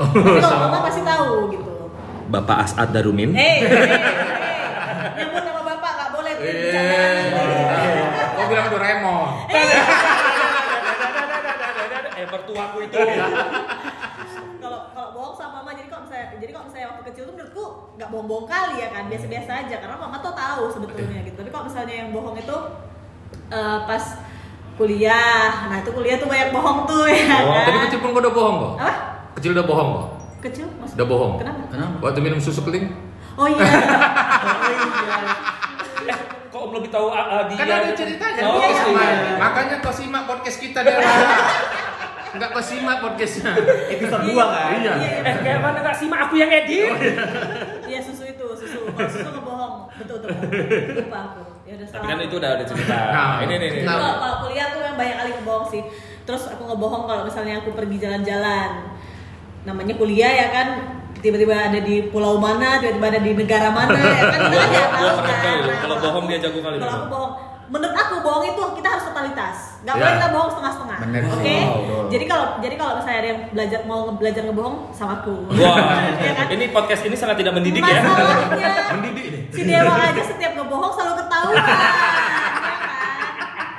Tapi 0.00 0.16
kalau 0.16 0.40
sama 0.48 0.66
mama 0.72 0.78
pasti 0.88 1.02
tahu 1.04 1.52
gitu. 1.52 1.74
Bapak 2.32 2.56
Asad 2.64 2.88
Darumin. 2.96 3.30
Hei, 3.36 3.60
hei, 3.60 3.70
hei. 3.70 4.00
nyebut 5.16 5.42
nama 5.44 5.60
bapak 5.62 5.92
nggak 5.96 6.10
boleh 6.16 6.32
tuh 6.32 6.44
bercandaan. 6.44 7.12
Eh, 7.76 8.36
oh 8.36 8.46
bilang 8.48 8.66
Doraemon. 8.72 9.28
eh 12.16 12.26
pertuaku 12.26 12.78
itu. 12.88 12.96
Jadi 16.46 16.54
kalau 16.54 16.70
misalnya 16.70 16.86
waktu 16.88 17.02
kecil 17.10 17.22
tuh 17.26 17.34
menurutku 17.34 17.64
nggak 17.98 18.08
bohong-bohong 18.08 18.46
kali 18.46 18.74
ya 18.78 18.88
kan 18.88 19.10
biasa-biasa 19.10 19.50
aja 19.66 19.76
karena 19.82 19.96
mama 19.98 20.22
tuh 20.22 20.30
tahu 20.30 20.70
sebetulnya 20.70 21.26
gitu. 21.26 21.34
Tapi 21.34 21.50
kalau 21.50 21.66
misalnya 21.66 21.94
yang 21.96 22.14
bohong 22.14 22.38
itu 22.38 22.56
eh, 23.50 23.78
pas 23.82 24.04
kuliah, 24.78 25.66
nah 25.66 25.82
itu 25.82 25.90
kuliah 25.90 26.14
tuh 26.14 26.30
banyak 26.30 26.54
bohong 26.54 26.86
tuh 26.86 27.08
ya 27.08 27.34
Oh, 27.42 27.50
kan. 27.50 27.66
tapi 27.66 27.78
kecil 27.90 27.98
pun 27.98 28.08
kok 28.12 28.22
udah 28.22 28.30
bohong 28.30 28.56
kok. 28.56 28.72
Apa? 28.78 28.92
Kecil 29.34 29.50
udah 29.58 29.66
bohong 29.66 29.88
kok. 29.90 30.06
Kecil 30.38 30.66
maksudnya? 30.70 30.96
Udah 31.02 31.06
bohong. 31.08 31.32
Kenapa? 31.42 31.62
Kenapa? 31.66 31.94
Waktu 31.98 32.20
minum 32.22 32.38
susu 32.38 32.62
keling. 32.62 32.94
Oh 33.34 33.50
iya. 33.50 33.66
Eh, 36.06 36.14
kok 36.46 36.60
om 36.60 36.70
lebih 36.70 36.86
tahu 36.86 37.10
ah, 37.10 37.26
ah, 37.26 37.42
dia? 37.50 37.58
Kan 37.58 37.66
ada 37.66 37.90
ceritanya. 37.90 38.46
Oh, 38.46 38.62
Iya, 38.62 38.70
iya, 38.70 38.86
iya. 38.86 39.02
iya. 39.26 39.34
Makanya 39.42 39.76
kau 39.82 39.90
simak 39.90 40.22
podcast 40.22 40.62
kita 40.62 40.86
deh. 40.86 40.94
Enggak 42.36 42.48
kau 42.52 42.60
simak 42.60 43.00
podcastnya. 43.00 43.52
Episode 43.96 44.22
2 44.22 44.36
kan? 44.36 44.76
Iya. 44.76 44.92
Eh, 45.24 45.34
kayak 45.40 45.58
mana 45.58 45.78
nggak 45.80 45.96
simak 45.96 46.20
aku 46.22 46.34
yang 46.36 46.52
edit? 46.52 46.92
Iya 47.86 47.98
susu 47.98 48.24
itu, 48.26 48.46
susu. 48.54 48.78
Kalau 48.86 49.08
susu 49.08 49.28
ngebohong, 49.32 49.74
betul 49.96 50.16
betul. 50.20 50.36
Lupa 51.00 51.18
aku. 51.26 51.42
Ya 51.64 51.72
udah 51.74 51.86
Tapi 51.88 51.96
salah. 51.98 52.08
kan 52.12 52.18
itu 52.22 52.34
udah 52.36 52.50
ada 52.52 52.64
cerita. 52.64 52.94
Nah, 53.08 53.42
ini 53.42 53.54
nih 53.56 53.70
Nah. 53.82 53.90
kalau, 53.90 54.10
kalau 54.20 54.36
kuliah 54.44 54.64
aku 54.68 54.76
memang 54.78 54.96
banyak 54.96 55.16
kali 55.16 55.30
ngebohong 55.34 55.66
sih. 55.66 55.82
Terus 56.22 56.42
aku 56.46 56.62
ngebohong 56.64 57.04
kalau 57.06 57.22
misalnya 57.24 57.54
aku 57.58 57.70
pergi 57.72 57.96
jalan-jalan. 57.98 58.70
Namanya 59.64 59.94
kuliah 59.96 60.30
ya 60.30 60.46
kan 60.52 60.68
tiba-tiba 61.16 61.56
ada 61.56 61.80
di 61.80 62.06
pulau 62.06 62.36
mana, 62.36 62.78
tiba-tiba 62.78 63.06
ada 63.08 63.18
di 63.18 63.32
negara 63.32 63.68
mana 63.72 63.96
ya 63.98 64.22
kan 64.28 64.40
kita 64.46 64.66
nggak 64.68 64.90
tahu 64.92 65.16
kan. 65.24 65.54
kalau 65.80 65.96
bohong 65.98 66.24
dia 66.28 66.38
jago 66.38 66.60
kali 66.60 66.76
Kalau 66.76 66.92
aku 66.92 67.06
bohong, 67.08 67.32
menurut 67.66 67.92
aku 67.92 68.14
bohong 68.20 68.44
itu 68.46 68.62
kita 68.74 68.88
harus 68.88 69.04
totalitas. 69.04 69.56
Nggak 69.80 69.92
Ya. 69.92 70.00
boleh 70.00 70.14
kita 70.14 70.28
bohong 70.28 70.50
setengah-setengah. 70.50 70.98
Oke. 71.28 71.42
sih. 71.42 71.60
Betul. 71.62 72.04
Jadi 72.08 72.24
kalau 72.24 72.46
jadi 72.58 72.74
kalau 72.74 72.92
misalnya 72.96 73.18
ada 73.18 73.28
yang 73.28 73.40
belajar 73.48 73.80
mau 73.84 74.00
belajar 74.12 74.42
ngebohong 74.44 74.76
sama 74.90 75.12
aku. 75.16 75.34
Wah, 75.52 75.76
Ya 76.20 76.32
kan? 76.34 76.46
ini 76.48 76.64
podcast 76.68 77.02
ini 77.02 77.14
sangat 77.14 77.36
tidak 77.36 77.52
mendidik 77.52 77.80
ya. 77.80 77.98
Masalahnya 77.98 78.84
Mendidik 78.96 79.24
nih. 79.28 79.42
si 79.48 79.60
Dewa 79.62 79.94
aja 79.96 80.22
setiap 80.22 80.52
ngebohong 80.54 80.92
selalu 80.92 81.14
ketahuan. 81.16 81.54
ya 81.56 81.64
kan? 81.66 81.92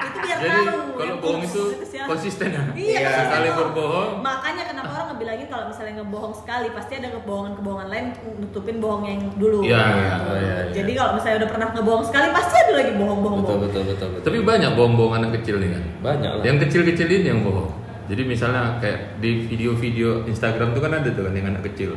Itu 0.03 0.17
biar 0.19 0.37
Jadi 0.37 0.49
tahu. 0.49 0.79
Kalau 1.27 1.37
yang 1.37 1.43
bohong 1.43 1.43
khusus 1.43 1.89
itu 1.89 2.07
konsisten 2.07 2.47
ya. 2.47 2.63
Iya, 2.63 2.71
Iya, 2.73 2.97
konsisten 2.97 3.25
sekali 3.27 3.49
berbohong. 3.53 4.11
Makanya 4.19 4.63
kenapa 4.65 4.89
orang 4.89 5.07
ngebilangin 5.09 5.47
kalau 5.47 5.63
misalnya 5.67 5.93
ngebohong 5.97 6.33
sekali 6.33 6.67
pasti 6.71 6.93
ada 6.95 7.09
kebohongan-kebohongan 7.11 7.87
lain 7.87 8.05
nutupin 8.37 8.75
bohong 8.77 9.03
yang 9.03 9.19
dulu. 9.35 9.59
Iya, 9.61 9.77
Gitu. 9.77 9.97
iya, 9.97 10.15
iya, 10.15 10.37
iya. 10.37 10.55
Jadi 10.73 10.91
kalau 10.93 11.11
misalnya 11.13 11.37
udah 11.37 11.49
pernah 11.49 11.67
ngebohong 11.71 12.05
sekali 12.05 12.27
pasti 12.31 12.55
ada 12.57 12.73
lagi 12.73 12.91
bohong-bohong. 12.93 13.39
Betul 13.41 13.57
betul 13.61 13.83
betul 13.85 14.07
betul. 14.09 14.23
Tapi 14.23 14.37
banyak 14.41 14.71
bohong-bohong 14.73 15.13
anak 15.15 15.29
kecil 15.37 15.55
nih 15.57 15.69
kan. 15.69 15.83
Banyak 16.01 16.31
lah. 16.33 16.43
Yang 16.43 16.57
kecil-kecil 16.63 17.07
ini 17.11 17.27
yang 17.27 17.41
bohong. 17.41 17.69
Jadi 18.07 18.21
misalnya 18.23 18.79
kayak 18.79 18.99
di 19.17 19.43
video-video 19.45 20.23
Instagram 20.25 20.71
tuh 20.71 20.79
kan 20.79 20.93
ada 20.93 21.09
tuh 21.09 21.21
kan 21.21 21.33
yang 21.33 21.47
anak 21.49 21.63
kecil 21.65 21.91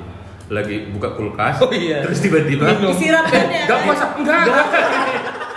lagi 0.51 0.91
buka 0.91 1.15
kulkas, 1.15 1.63
Oh 1.63 1.71
iya. 1.71 2.03
terus 2.03 2.19
tiba-tiba 2.19 2.67
Disiram 2.75 3.23
kan 3.23 3.47
ya. 3.47 3.71
Gak 3.71 3.79
puasa, 3.87 4.19
enggak, 4.19 4.43
enggak. 4.43 4.67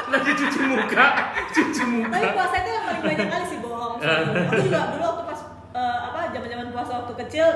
Lagi 0.05 0.31
cuci 0.31 0.59
muka, 0.63 1.05
cuci 1.57 1.81
Tapi 1.81 1.97
muka. 1.97 2.29
puasa 2.29 2.55
itu 2.55 2.69
yang 2.69 2.85
paling 2.85 3.01
banyak 3.03 3.27
kali 3.27 3.45
sih. 3.47 3.57
Aku 4.03 4.59
juga 4.59 4.79
dulu 4.91 5.03
waktu 5.03 5.23
pas 5.25 5.39
eh, 5.73 5.97
apa 6.03 6.19
zaman-zaman 6.29 6.65
puasa 6.69 6.91
waktu 6.99 7.13
kecil, 7.25 7.47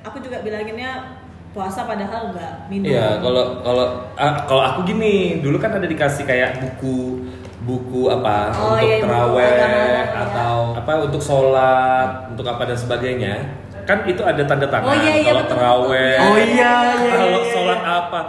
aku 0.00 0.16
juga 0.20 0.40
bilanginnya 0.40 1.20
puasa 1.50 1.82
padahal 1.82 2.30
nggak 2.30 2.52
minum. 2.68 2.86
Iya, 2.86 3.18
kalau 3.18 3.60
kalau 3.60 3.84
ah, 4.14 4.32
kalau 4.44 4.62
aku 4.62 4.80
gini, 4.84 5.40
dulu 5.40 5.56
kan 5.56 5.72
ada 5.72 5.84
dikasih 5.84 6.24
kayak 6.24 6.60
buku 6.60 7.24
buku 7.66 8.06
apa 8.06 8.54
Oh, 8.54 8.72
untuk 8.72 8.86
iya, 8.86 8.96
buku 9.00 9.06
terawih 9.08 9.42
agama, 9.48 9.80
ya. 9.82 10.04
atau 10.22 10.54
apa 10.76 10.90
untuk 11.02 11.18
sholat, 11.18 12.08
untuk 12.30 12.46
apa 12.46 12.62
dan 12.62 12.78
sebagainya. 12.78 13.34
Kan 13.86 14.02
itu 14.02 14.18
ada 14.20 14.42
tanda 14.42 14.66
tangan 14.66 14.90
Oh, 14.90 14.94
iya, 14.98 15.14
iya, 15.16 15.30
kalau 15.30 15.42
betul. 15.46 15.58
Oh 15.62 16.36
iya, 16.36 16.42
iya, 16.42 16.72
Kalau 17.06 17.38
iya. 17.38 17.50
sholat 17.50 17.80
apa? 17.82 18.20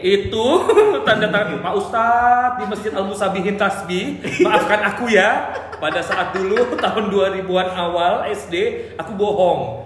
Itu 0.00 0.46
tanda 1.06 1.28
tangan 1.28 1.60
Pak 1.60 1.74
Ustadz 1.76 2.56
di 2.56 2.64
Masjid 2.64 2.92
Al 2.92 3.04
Musabihin 3.04 3.56
Tasbih. 3.56 4.06
Maafkan 4.40 4.80
aku 4.82 5.12
ya. 5.12 5.52
Pada 5.82 5.98
saat 5.98 6.30
dulu 6.30 6.62
tahun 6.84 7.10
2000-an 7.10 7.68
awal 7.74 8.30
SD, 8.30 8.54
aku 8.94 9.18
bohong. 9.18 9.81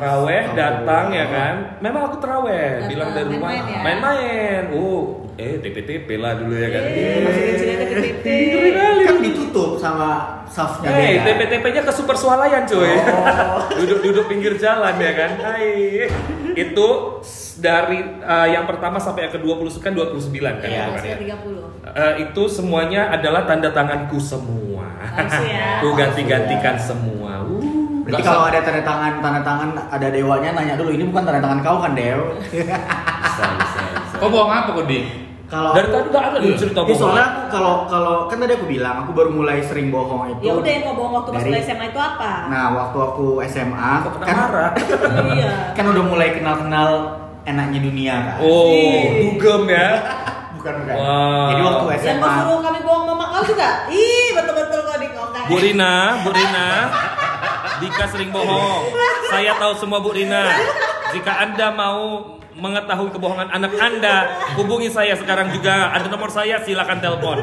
Teraweh 0.00 0.42
datang 0.56 1.04
ya 1.12 1.26
kan. 1.28 1.54
Memang 1.84 2.02
aku 2.08 2.16
teraweh, 2.24 2.88
bilang 2.88 3.12
dari 3.12 3.28
rumah 3.36 3.52
main-main 3.84 4.72
ya? 4.72 4.72
Oh, 4.72 5.28
eh 5.36 5.60
TP-TP 5.60 6.08
lah 6.16 6.40
dulu 6.40 6.56
ya 6.56 6.68
kan. 6.72 6.82
Eh, 6.88 7.20
masih 7.20 7.42
kecilnya 7.52 7.76
ke 7.84 7.96
TP. 8.00 8.24
Kan 9.04 9.18
ditutup 9.20 9.76
sama 9.76 10.40
staffnya 10.48 10.88
Hei, 10.88 11.20
beda. 11.20 11.36
TP-TP-nya 11.36 11.82
ke 11.84 11.92
super 11.92 12.16
swalayan 12.16 12.64
coy. 12.64 12.96
Oh. 12.96 13.60
Duduk-duduk 13.84 14.24
pinggir 14.24 14.56
jalan 14.56 14.96
ya 14.96 15.12
kan. 15.12 15.30
Hai. 15.36 16.08
Itu 16.56 17.20
dari 17.60 18.00
uh, 18.24 18.48
yang 18.48 18.64
pertama 18.64 18.96
sampai 18.96 19.28
yang 19.28 19.36
ke-20 19.36 19.68
kan 19.78 19.92
29 19.92 20.32
kan 20.32 20.64
Iya. 20.64 20.80
itu 20.80 20.92
kan 20.96 21.04
ya. 21.04 21.16
30. 21.36 21.60
Eh, 21.90 22.14
itu 22.24 22.42
semuanya 22.48 23.12
adalah 23.12 23.44
tanda 23.44 23.68
tanganku 23.68 24.16
semua. 24.16 24.88
Palsu 25.12 25.44
ya. 25.44 25.76
Ku 25.84 25.92
ganti-gantikan 25.92 26.80
semua. 26.80 27.44
Uh. 27.44 27.79
Berarti 28.00 28.22
kalau 28.22 28.42
ada 28.44 28.58
tanda 28.60 28.82
tangan, 28.82 29.12
tanda 29.18 29.40
tangan 29.40 29.68
ada 29.88 30.06
dewanya 30.08 30.50
nanya 30.52 30.74
dulu, 30.74 30.90
ini 30.90 31.04
bukan 31.04 31.22
tanda 31.22 31.40
tangan 31.40 31.60
kau 31.60 31.78
kan, 31.78 31.92
Dew? 31.92 32.20
Bisa, 32.44 32.74
bisa, 33.52 33.80
bisa. 33.86 34.16
Kau 34.16 34.28
bohong 34.28 34.50
apa 34.50 34.70
kok 34.72 34.86
di? 34.86 35.00
Kalau 35.46 35.74
Dari 35.74 35.90
tadi 35.90 36.08
gak 36.08 36.24
ada 36.24 36.38
Iya. 36.38 36.54
cerita 36.54 36.78
Ya, 36.78 36.86
bohong. 36.86 37.00
soalnya 37.00 37.24
aku 37.26 37.40
kalau 37.50 37.74
kalau 37.84 38.14
kan 38.24 38.38
tadi 38.38 38.52
aku 38.54 38.66
bilang 38.68 39.02
aku 39.02 39.10
baru 39.10 39.30
mulai 39.32 39.58
sering 39.60 39.90
bohong 39.90 40.22
itu. 40.30 40.40
Ya 40.40 40.52
udah 40.54 40.70
yang 40.70 40.82
kau 40.84 40.94
bohong 40.94 41.14
waktu 41.16 41.28
pas 41.28 41.40
dari- 41.40 41.50
kuliah 41.50 41.64
SMA 41.66 41.84
itu 41.86 42.00
apa? 42.00 42.30
Nah, 42.46 42.64
waktu 42.72 42.98
aku 43.02 43.26
SMA 43.44 43.90
Kok 44.00 44.12
kan 44.20 44.36
marah? 44.38 44.70
iya. 45.34 45.50
kan 45.76 45.84
udah 45.86 46.04
mulai 46.04 46.28
kenal-kenal 46.32 46.90
enaknya 47.42 47.80
dunia 47.80 48.14
kan. 48.14 48.36
Oh, 48.40 48.70
dugem 49.18 49.62
ya. 49.68 49.88
Bukan 50.54 50.74
bukan. 50.76 50.92
Wah. 50.94 51.48
Jadi 51.48 51.60
waktu 51.64 51.84
Yang 51.88 52.00
SMA 52.04 52.20
kau 52.22 52.36
suruh 52.38 52.58
kami 52.60 52.78
bohong 52.84 53.04
mama 53.08 53.24
kau 53.26 53.42
juga? 53.42 53.68
Ih, 53.88 54.28
betul-betul 54.30 54.80
kau 54.84 54.96
di 54.98 55.08
kau 55.10 55.26
kan. 55.32 55.44
Bu 55.48 55.56
Rina, 55.56 55.94
Bu 56.20 56.30
Rina, 56.30 56.68
Dika 57.80 58.04
sering 58.12 58.30
bohong. 58.30 58.92
Saya 59.32 59.56
tahu 59.56 59.72
semua 59.80 59.98
Bu 60.04 60.12
Rina. 60.12 60.44
Jika 61.16 61.32
Anda 61.48 61.72
mau 61.72 62.36
mengetahui 62.60 63.10
kebohongan 63.16 63.48
anak 63.50 63.72
Anda, 63.80 64.36
hubungi 64.60 64.92
saya 64.92 65.16
sekarang 65.16 65.50
juga. 65.56 65.96
Ada 65.96 66.12
nomor 66.12 66.28
saya, 66.28 66.60
silakan 66.60 67.00
telepon. 67.00 67.40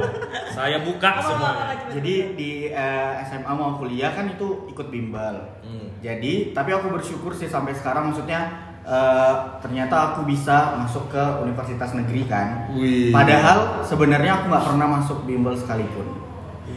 Saya 0.53 0.85
buka 0.85 1.11
semua. 1.25 1.51
Jadi 1.89 2.37
di 2.37 2.51
eh, 2.69 3.11
SMA 3.25 3.51
mau 3.57 3.81
kuliah 3.81 4.13
kan 4.13 4.29
itu 4.29 4.69
ikut 4.69 4.87
bimbel. 4.93 5.57
Hmm. 5.65 5.89
Jadi 6.05 6.53
tapi 6.53 6.69
aku 6.71 6.93
bersyukur 6.93 7.33
sih 7.33 7.49
sampai 7.49 7.73
sekarang 7.73 8.13
maksudnya 8.13 8.53
eh, 8.85 9.33
ternyata 9.65 10.13
aku 10.13 10.29
bisa 10.29 10.77
masuk 10.77 11.09
ke 11.09 11.23
universitas 11.41 11.97
negeri 11.97 12.29
kan. 12.29 12.69
Wih. 12.77 13.09
Padahal 13.09 13.81
sebenarnya 13.81 14.41
aku 14.41 14.53
nggak 14.53 14.65
pernah 14.69 14.87
masuk 15.01 15.17
bimbel 15.25 15.57
sekalipun. 15.57 16.07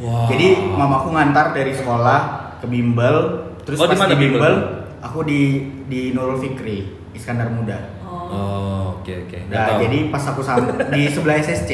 Wow. 0.00 0.30
Jadi 0.32 0.70
mamaku 0.70 1.12
ngantar 1.12 1.52
dari 1.52 1.74
sekolah 1.76 2.20
ke 2.62 2.66
bimbel, 2.68 3.49
terus 3.70 3.78
Oh, 3.78 3.86
di 3.86 3.94
pas 3.94 4.00
mana 4.00 4.10
di 4.10 4.18
bimbel? 4.18 4.34
bimbel, 4.36 4.54
aku 4.98 5.18
di 5.22 5.40
di 5.86 6.10
Nurul 6.10 6.36
Fikri, 6.36 6.78
Iskandar 7.12 7.46
Muda. 7.48 7.78
Oh. 8.00 8.26
Oh, 8.26 8.82
oke 8.98 9.12
oke. 9.24 9.38
Nggak 9.46 9.62
Nah, 9.64 9.78
jadi 9.78 9.98
pas 10.10 10.24
aku 10.24 10.42
sam- 10.42 10.66
di 10.90 11.02
sebelah 11.06 11.38
SSC. 11.38 11.70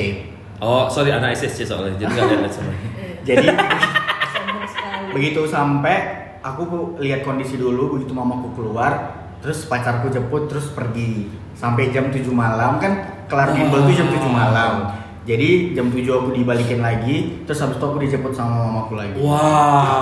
Oh, 0.57 0.85
sorry 0.87 1.11
anak 1.11 1.33
SSC 1.33 1.65
soalnya. 1.65 1.97
Jadi 1.97 2.13
nggak 2.13 2.29
lihat 2.39 2.53
semua. 2.53 2.77
Jadi 3.29 3.47
Sombong 4.33 4.67
sekali. 4.67 5.13
begitu 5.13 5.41
sampai 5.45 5.97
aku 6.39 6.63
lihat 6.99 7.21
kondisi 7.23 7.57
dulu 7.57 7.97
begitu 7.97 8.13
mamaku 8.13 8.55
keluar 8.55 8.93
terus 9.37 9.65
pacarku 9.65 10.09
jemput 10.09 10.47
terus 10.47 10.71
pergi 10.71 11.27
sampai 11.53 11.89
jam 11.89 12.07
7 12.07 12.23
malam 12.29 12.79
kan 12.79 12.93
kelar 13.27 13.51
bimbel 13.51 13.83
tuh 13.83 13.95
jam 13.95 14.07
7 14.07 14.23
malam 14.25 14.95
jadi 15.27 15.75
jam 15.75 15.91
7 15.91 16.07
aku 16.07 16.29
dibalikin 16.33 16.79
lagi 16.79 17.43
terus 17.43 17.59
habis 17.59 17.77
itu 17.77 17.85
aku 17.85 17.99
dijemput 17.99 18.31
sama 18.31 18.65
mamaku 18.65 18.95
lagi 18.95 19.19
Wow. 19.19 19.99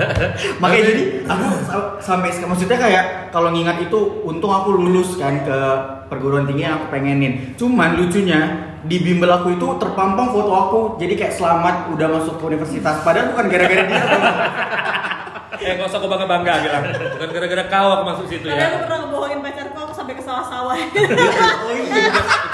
makanya 0.64 0.84
jadi 0.88 1.02
aku 1.24 1.44
sa- 1.62 1.94
sampai 2.00 2.32
sekarang 2.32 2.50
maksudnya 2.50 2.78
kayak 2.78 3.04
kalau 3.28 3.52
ngingat 3.52 3.78
itu 3.82 3.98
untung 4.24 4.48
aku 4.48 4.72
lulus 4.72 5.14
kan 5.14 5.44
ke 5.44 5.58
perguruan 6.08 6.44
tinggi 6.44 6.64
yang 6.64 6.80
aku 6.80 6.88
pengenin 6.88 7.52
cuman 7.54 7.94
lucunya 7.94 8.40
di 8.82 8.98
bimbel 8.98 9.30
aku 9.30 9.54
itu 9.54 9.66
terpampang 9.78 10.28
foto 10.28 10.50
aku 10.50 10.78
jadi 10.96 11.14
kayak 11.14 11.34
selamat 11.36 11.92
udah 11.92 12.08
masuk 12.10 12.34
ke 12.34 12.44
universitas 12.48 12.98
padahal 13.00 13.30
bukan 13.30 13.46
gara-gara 13.46 13.84
dia 13.84 14.00
eh, 15.62 15.72
nggak 15.78 15.86
usah 15.86 15.98
kau 16.00 16.10
bangga 16.10 16.26
bangga 16.26 16.52
bilang. 16.58 16.82
Bukan 16.90 17.28
gara-gara 17.30 17.64
kau 17.70 17.88
aku 17.92 18.02
masuk 18.02 18.26
situ 18.26 18.42
Tapi 18.42 18.58
ya. 18.58 18.66
aku 18.66 18.78
pernah 18.82 18.98
ngebohongin 19.06 19.38
pacarku 19.38 19.78
aku 19.78 19.94
sampai 19.94 20.14
ke 20.18 20.22
sawah-sawah. 20.26 20.74
oh 21.62 21.72
iya. 21.78 22.10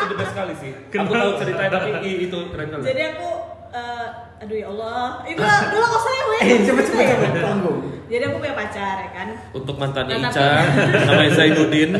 Itu 0.08 0.10
the 0.10 0.18
best 0.18 0.32
sekali 0.32 0.54
sih. 0.56 0.72
Aku 0.90 1.12
tahu 1.12 1.30
ceritanya 1.36 1.70
tapi 1.70 1.88
i- 2.02 2.20
itu 2.24 2.38
keren 2.48 2.68
kali. 2.70 2.82
Jadi 2.82 3.02
aku 3.10 3.28
eh, 3.70 4.06
aduh 4.40 4.56
ya 4.56 4.66
Allah. 4.68 5.04
Ibu 5.22 5.40
dulu 5.44 5.84
kok 5.86 6.02
saya 6.02 6.22
weh. 6.26 6.40
Eh, 6.42 6.58
cepet 6.64 6.84
cepet 6.86 7.04
cepet. 7.06 7.30
Tanggung. 7.38 7.78
Jadi 8.08 8.22
aku 8.24 8.36
punya 8.38 8.54
pacar 8.54 8.96
ya 8.98 9.10
kan. 9.12 9.28
Untuk 9.52 9.76
mantannya 9.76 10.16
Mantan. 10.16 10.32
Ica, 10.32 10.48
namanya 11.06 11.30
Zainuddin. 11.30 11.90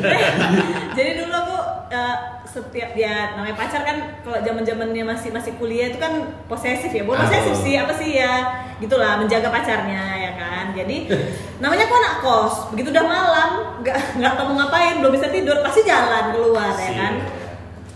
Jadi 0.96 1.10
dulu 1.14 1.34
aku 1.34 1.56
eh, 1.90 2.16
setiap 2.48 2.90
dia 2.90 3.36
namanya 3.36 3.52
pacar 3.54 3.84
kan 3.84 3.96
kalau 4.18 4.40
zaman 4.40 4.64
zamannya 4.64 5.04
masih 5.04 5.28
masih 5.28 5.52
kuliah 5.54 5.92
itu 5.92 6.00
kan 6.00 6.16
posesif 6.48 6.88
ya, 6.88 7.04
bukan 7.04 7.20
Ah, 7.20 7.28
posesif 7.28 7.54
sih 7.60 7.76
apa 7.76 7.92
sih 7.92 8.16
ya, 8.16 8.32
gitulah 8.78 9.20
menjaga 9.20 9.52
pacarnya 9.52 10.00
ya 10.18 10.32
kan. 10.32 10.72
Jadi 10.72 11.12
namanya 11.58 11.84
aku 11.84 11.94
anak 11.94 12.14
kos, 12.18 12.54
begitu 12.72 12.88
udah 12.88 13.04
malam 13.04 13.50
nggak 13.78 14.16
nggak 14.16 14.32
tahu 14.32 14.46
mau 14.48 14.64
ngapain, 14.64 14.96
belum 14.98 15.12
bisa 15.12 15.28
tidur 15.28 15.60
pasti 15.60 15.84
jalan 15.84 16.32
keluar 16.32 16.72
ya 16.72 16.92
kan. 16.96 17.12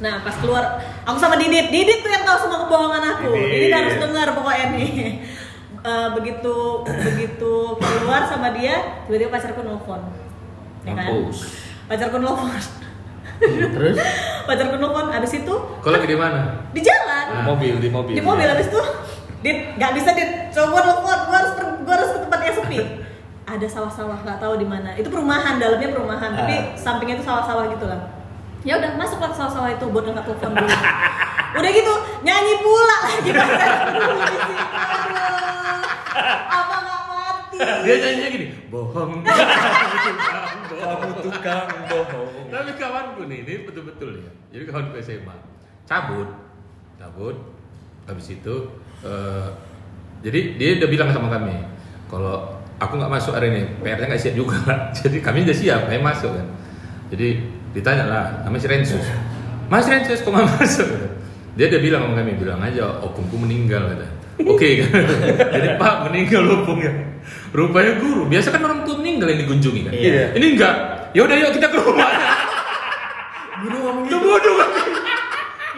Nah 0.03 0.19
pas 0.21 0.35
keluar 0.35 0.65
aku 1.03 1.17
sama 1.17 1.39
Didit, 1.39 1.71
Didit 1.71 2.03
tuh 2.03 2.11
yang 2.11 2.27
tahu 2.27 2.39
semua 2.41 2.59
kebohongan 2.61 3.03
aku. 3.09 3.31
Didit. 3.31 3.49
Didit 3.49 3.73
harus 3.73 3.95
dengar 3.97 4.27
pokoknya 4.35 4.67
nih. 4.73 4.91
Eh, 5.83 6.09
begitu 6.15 6.55
begitu 6.87 7.53
keluar 7.75 8.23
sama 8.23 8.55
dia 8.55 9.03
tiba-tiba 9.03 9.35
pacarku 9.35 9.67
nelfon 9.67 9.99
ya 10.87 10.95
kan 10.95 11.11
pacarku 11.91 12.23
nelfon 12.23 12.55
Terus? 13.43 13.99
pacarku 14.47 14.79
nelfon 14.79 15.11
abis 15.11 15.43
itu 15.43 15.51
Kau 15.83 15.91
lagi 15.91 16.07
di 16.07 16.15
mana? 16.15 16.71
di 16.71 16.79
jalan 16.79 17.27
Di 17.27 17.43
mobil, 17.43 17.75
di 17.83 17.91
mobil. 17.91 18.15
di 18.15 18.23
mobil 18.23 18.47
abis 18.47 18.71
itu 18.71 18.79
dit 19.43 19.75
nggak 19.75 19.91
bisa 19.91 20.15
dit 20.15 20.31
coba 20.55 20.87
nelfon 20.87 21.03
gua 21.27 21.37
harus 21.43 21.53
per- 21.59 21.79
gua 21.83 21.95
harus 21.99 22.11
ke 22.15 22.19
tempat 22.23 22.39
yang 22.41 22.55
sepi 22.55 22.79
ada 23.59 23.67
sawah-sawah 23.67 24.19
nggak 24.23 24.39
tahu 24.39 24.55
di 24.55 24.67
mana 24.71 24.95
itu 24.95 25.11
perumahan 25.11 25.59
dalamnya 25.59 25.91
perumahan 25.91 26.31
tapi 26.31 26.79
sampingnya 26.79 27.19
itu 27.19 27.27
sawah-sawah 27.27 27.67
gitu 27.69 27.91
lah 27.91 28.22
ya 28.63 28.79
udah 28.79 28.91
masuklah 28.95 29.31
ke 29.31 29.37
sawah-sawah 29.37 29.71
itu 29.75 29.85
buat 29.91 30.05
ngangkat 30.07 30.25
telepon 30.39 30.55
dulu 30.55 30.71
udah 31.53 31.71
gitu 31.71 31.95
nyanyi 32.23 32.55
pula 32.63 32.97
lagi 33.05 33.31
apa 36.53 36.75
nggak 36.83 37.01
mati 37.11 37.57
Dia 37.83 37.95
nyanyinya 37.99 38.29
gini, 38.31 38.47
bohong. 38.69 39.23
Kamu 40.83 41.15
tukang 41.25 41.69
bohong. 41.89 42.51
Tapi 42.51 42.71
kawanku 42.75 43.23
nih, 43.31 43.39
ini 43.47 43.65
betul-betul 43.65 44.19
ya. 44.19 44.31
Jadi 44.51 44.63
kawanku 44.69 44.99
SMA, 44.99 45.37
cabut, 45.87 46.29
cabut. 46.99 47.37
Habis 48.07 48.35
itu, 48.35 48.55
eh, 49.07 49.49
jadi 50.27 50.41
dia 50.59 50.69
udah 50.83 50.89
bilang 50.91 51.11
sama 51.15 51.31
kami, 51.31 51.55
kalau 52.11 52.61
aku 52.83 52.99
nggak 52.99 53.13
masuk 53.15 53.33
hari 53.35 53.55
ini, 53.55 53.63
PR-nya 53.79 54.11
nggak 54.11 54.23
siap 54.23 54.35
juga. 54.35 54.59
Jadi 54.99 55.23
kami 55.23 55.47
udah 55.47 55.57
siap, 55.57 55.81
kami 55.87 56.03
masuk 56.03 56.35
kan. 56.35 56.47
Jadi 57.15 57.29
ditanya 57.73 58.05
lah, 58.09 58.25
namanya 58.45 58.63
si 58.63 58.69
Rensus. 58.69 59.07
Mas 59.73 59.89
Rensus, 59.89 60.21
kok 60.21 60.33
nggak 60.33 60.49
masuk? 60.61 60.89
Dia 61.57 61.69
udah 61.69 61.81
bilang 61.81 62.01
sama 62.09 62.15
kami, 62.21 62.33
bilang 62.37 62.61
aja, 62.61 62.85
opungku 63.05 63.37
meninggal 63.37 63.93
kata. 63.93 64.09
Oke 64.41 64.69
kan. 64.81 64.91
Jadi 65.55 65.69
Pak 65.77 65.95
meninggal 66.09 66.43
opung 66.49 66.81
ya. 66.81 66.93
Rupanya 67.53 68.01
guru. 68.01 68.25
Biasa 68.27 68.49
kan 68.49 68.65
orang 68.65 68.81
tua 68.89 68.97
meninggal 68.97 69.29
yang 69.29 69.41
dikunjungi 69.45 69.81
kan. 69.85 69.93
Iya. 69.93 70.25
Ini 70.37 70.47
enggak. 70.57 70.75
Ya 71.13 71.21
udah 71.29 71.37
yuk 71.37 71.53
kita 71.53 71.69
ke 71.69 71.77
rumah. 71.77 72.09
Guru 73.63 73.77
ngomong 73.77 74.05
Udah 74.09 74.21
bodoh. 74.25 74.57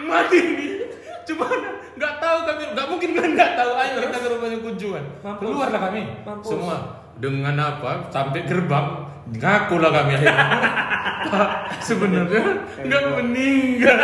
Mati. 0.07 0.39
Cuma 1.27 1.45
nggak 1.95 2.13
tahu 2.21 2.37
kami, 2.47 2.63
nggak 2.71 2.87
mungkin 2.87 3.09
kan 3.17 3.29
nggak 3.35 3.51
tahu. 3.59 3.71
Ayo 3.75 3.93
kita 4.07 4.17
ke 4.17 4.27
rumahnya 4.31 4.57
kunjungan. 4.63 5.03
Keluarlah 5.21 5.81
kami. 5.91 6.01
Mampus. 6.23 6.47
Semua 6.47 6.75
dengan 7.19 7.55
apa? 7.59 8.07
Sampai 8.09 8.47
gerbang 8.47 9.04
ngaku 9.27 9.75
lah 9.77 9.91
kami 9.91 10.11
akhirnya. 10.15 10.45
Pak, 11.25 11.47
sebenarnya 11.81 12.43
nggak 12.79 13.03
meninggal. 13.15 13.97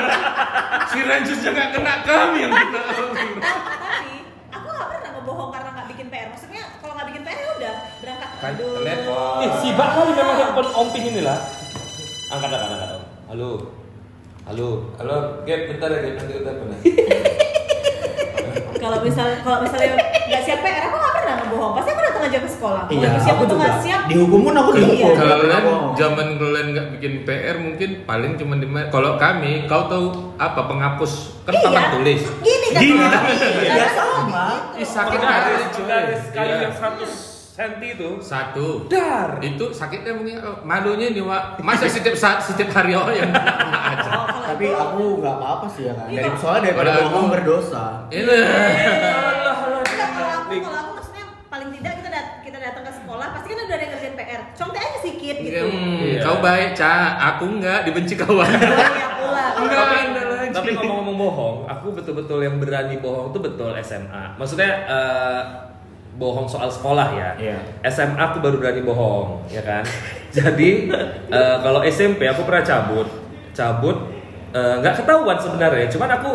Si 0.90 0.98
Rensusnya 1.00 1.50
nggak 1.52 1.70
kena 1.72 1.94
kami 2.02 2.38
yang 2.42 2.52
kena. 2.52 2.82
tapi 2.82 4.14
aku 4.50 4.68
nggak 4.68 4.88
pernah 4.90 5.10
ngebohong 5.14 5.50
karena 5.54 5.70
nggak 5.72 5.88
bikin 5.88 6.08
PR 6.10 6.28
maksudnya 6.28 6.64
kalau 6.82 6.94
nggak 6.94 7.08
bikin 7.08 7.22
PR 7.22 7.38
ya 7.38 7.50
udah 7.54 7.74
berangkat 8.02 8.30
Kan 8.34 8.52
Aduh. 8.52 8.72
telepon. 8.76 9.40
Eh, 9.40 9.50
sibak 9.62 9.90
kali 9.94 10.12
memang 10.12 10.36
yang 10.36 10.52
pen- 10.52 10.74
omping 10.76 11.04
inilah. 11.08 11.40
Angkat, 12.28 12.50
angkat, 12.50 12.60
angkat. 12.64 12.80
angkat. 12.82 13.02
Halo. 13.30 13.50
Halo. 14.42 14.68
Halo, 14.98 15.16
Gap, 15.46 15.62
bentar 15.70 15.88
ya, 15.88 16.00
Gap, 16.02 16.14
nanti 16.18 16.34
kita 16.34 16.52
pernah. 16.52 16.80
kalau 18.82 18.98
misal 19.06 19.28
kalau 19.46 19.62
misalnya 19.62 19.94
nggak 20.26 20.42
siap 20.42 20.60
PR 20.60 20.90
aku 20.90 20.98
nggak 20.98 21.14
ngebohong 21.52 21.74
pasti 21.74 21.90
aku 21.90 22.02
datang 22.02 22.24
aja 22.24 22.38
ke 22.38 22.50
sekolah 22.50 22.84
Iya, 22.88 23.06
itu 23.06 23.20
siap 23.22 23.36
aku 23.36 23.46
juga. 23.46 23.70
siap 23.78 24.02
Dihukum 24.08 24.40
pun 24.42 24.54
aku 24.54 24.70
Iya. 24.72 24.80
dihukum. 24.82 25.14
Kalau 25.14 25.36
kalian 25.38 25.64
zaman 25.94 26.28
kalian 26.36 26.68
nggak 26.72 26.88
bikin 26.94 27.14
PR 27.22 27.56
mungkin 27.58 27.90
paling 28.04 28.32
cuma 28.36 28.54
di 28.56 28.68
kalau 28.88 29.12
kami 29.16 29.52
kau 29.66 29.84
tahu 29.86 30.06
apa 30.36 30.62
penghapus 30.64 31.12
kan 31.42 31.52
Iya. 31.54 31.64
papan 31.66 31.86
tulis. 31.94 32.22
gini 32.40 32.68
kan 32.70 32.82
Gini 32.82 33.04
tangannya. 33.04 33.36
Iya, 33.38 33.74
Iya, 33.74 33.88
sama. 33.92 34.16
sama. 34.18 34.46
Ih, 34.74 34.88
sakit 34.88 35.20
kali 35.20 35.52
cuy. 35.70 35.86
kayu 36.32 36.48
Iya. 36.50 36.64
yang 36.64 36.74
100 36.74 37.12
cm 37.52 37.84
itu. 37.86 38.10
Satu. 38.18 38.68
Dar. 38.88 39.36
Itu 39.40 39.66
sakitnya 39.70 40.14
mungkin 40.14 40.40
oh, 40.40 40.64
malunya 40.64 41.12
nih 41.12 41.20
Wak. 41.22 41.60
Masa 41.60 41.84
setiap 41.86 42.16
saat 42.16 42.40
setiap 42.40 42.72
hari 42.72 42.94
oh 42.94 43.06
yang 43.08 43.28
aja. 43.28 44.10
Oh, 44.10 44.26
Tapi 44.42 44.66
aku 44.68 45.20
nggak 45.20 45.36
apa-apa 45.36 45.66
sih 45.68 45.84
ya 45.84 45.94
kan. 45.94 46.08
Iya. 46.08 46.22
Dari 46.24 46.38
soalnya 46.38 46.62
daripada 46.66 46.90
Kalau 46.90 47.04
bohong 47.06 47.20
aku- 47.22 47.34
berdosa. 47.34 47.84
Ini. 48.10 48.40
Paling 51.62 51.78
tidak 51.78 51.94
kita 51.94 52.10
dat 52.10 52.26
kita 52.42 52.58
datang 52.58 52.82
ke 52.82 52.90
sekolah 52.92 53.28
pasti 53.32 53.48
kan 53.48 53.58
udah 53.62 53.70
ada 53.70 53.84
yang 53.86 53.92
ngerjain 53.94 54.16
PR 54.18 54.42
contek 54.52 54.82
aja 54.82 54.98
sedikit 54.98 55.36
gitu 55.38 55.62
Hmm, 55.62 56.02
Iya. 56.02 56.20
Kau 56.26 56.38
baik, 56.42 56.70
Ca. 56.74 56.96
Aku 57.30 57.44
enggak 57.48 57.86
dibenci 57.86 58.18
kawan. 58.18 58.50
Iya 58.50 59.08
pula 59.14 59.46
Enggak 59.56 59.78
tapi, 59.80 59.96
ada 60.02 60.24
lagi. 60.28 60.50
tapi 60.50 60.70
ngomong-ngomong 60.74 61.18
bohong, 61.22 61.58
aku 61.70 61.94
betul-betul 61.94 62.42
yang 62.42 62.58
berani 62.58 62.98
bohong 62.98 63.30
tuh 63.30 63.46
betul 63.46 63.70
SMA. 63.80 64.34
Maksudnya 64.36 64.70
eh, 64.90 65.42
bohong 66.12 66.50
soal 66.50 66.66
sekolah 66.66 67.14
ya. 67.14 67.30
Iya. 67.38 67.58
SMA 67.86 68.18
aku 68.20 68.42
baru 68.42 68.58
berani 68.58 68.82
bohong, 68.82 69.46
ya 69.48 69.62
kan. 69.62 69.86
Jadi 70.34 70.90
eh, 71.30 71.56
kalau 71.62 71.86
SMP 71.86 72.26
aku 72.26 72.42
pernah 72.42 72.66
cabut, 72.66 73.06
cabut 73.54 74.10
eh, 74.50 74.76
nggak 74.82 74.98
ketahuan 74.98 75.38
sebenarnya. 75.38 75.86
Cuman 75.88 76.10
aku 76.12 76.32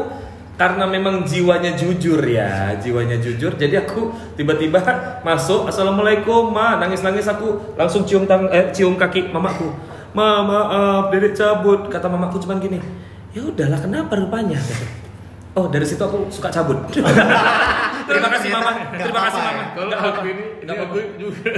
karena 0.57 0.89
memang 0.89 1.23
jiwanya 1.23 1.77
jujur 1.77 2.21
ya, 2.25 2.73
jiwanya 2.81 3.21
jujur. 3.21 3.53
Jadi 3.61 3.77
aku 3.77 4.09
tiba-tiba 4.35 4.81
masuk, 5.21 5.69
assalamualaikum 5.69 6.49
ma, 6.53 6.81
nangis-nangis 6.81 7.29
aku 7.29 7.77
langsung 7.77 8.09
cium 8.09 8.25
tang, 8.25 8.49
eh, 8.49 8.73
cium 8.73 8.97
kaki 8.97 9.29
mamaku. 9.31 9.69
Ma, 10.17 10.41
maaf, 10.41 11.13
dedek 11.13 11.37
cabut. 11.37 11.93
Kata 11.93 12.09
mamaku 12.09 12.41
cuman 12.41 12.57
gini, 12.57 12.81
ya 13.37 13.45
udahlah 13.45 13.77
kenapa 13.77 14.17
rupanya? 14.17 14.57
Oh 15.57 15.69
dari 15.69 15.85
situ 15.85 16.01
aku 16.01 16.29
suka 16.33 16.49
cabut. 16.49 16.77
Terima 18.07 18.29
kasih 18.31 18.55
mama, 18.55 18.71
terima 18.95 19.21
kasih 19.27 19.41
mama. 19.43 19.63
Kalau 19.75 19.91
aku 19.99 20.31
ini, 20.31 20.45
Nggak 20.63 20.79
aku 20.79 20.95
apa-apa. 20.95 21.19
juga 21.19 21.51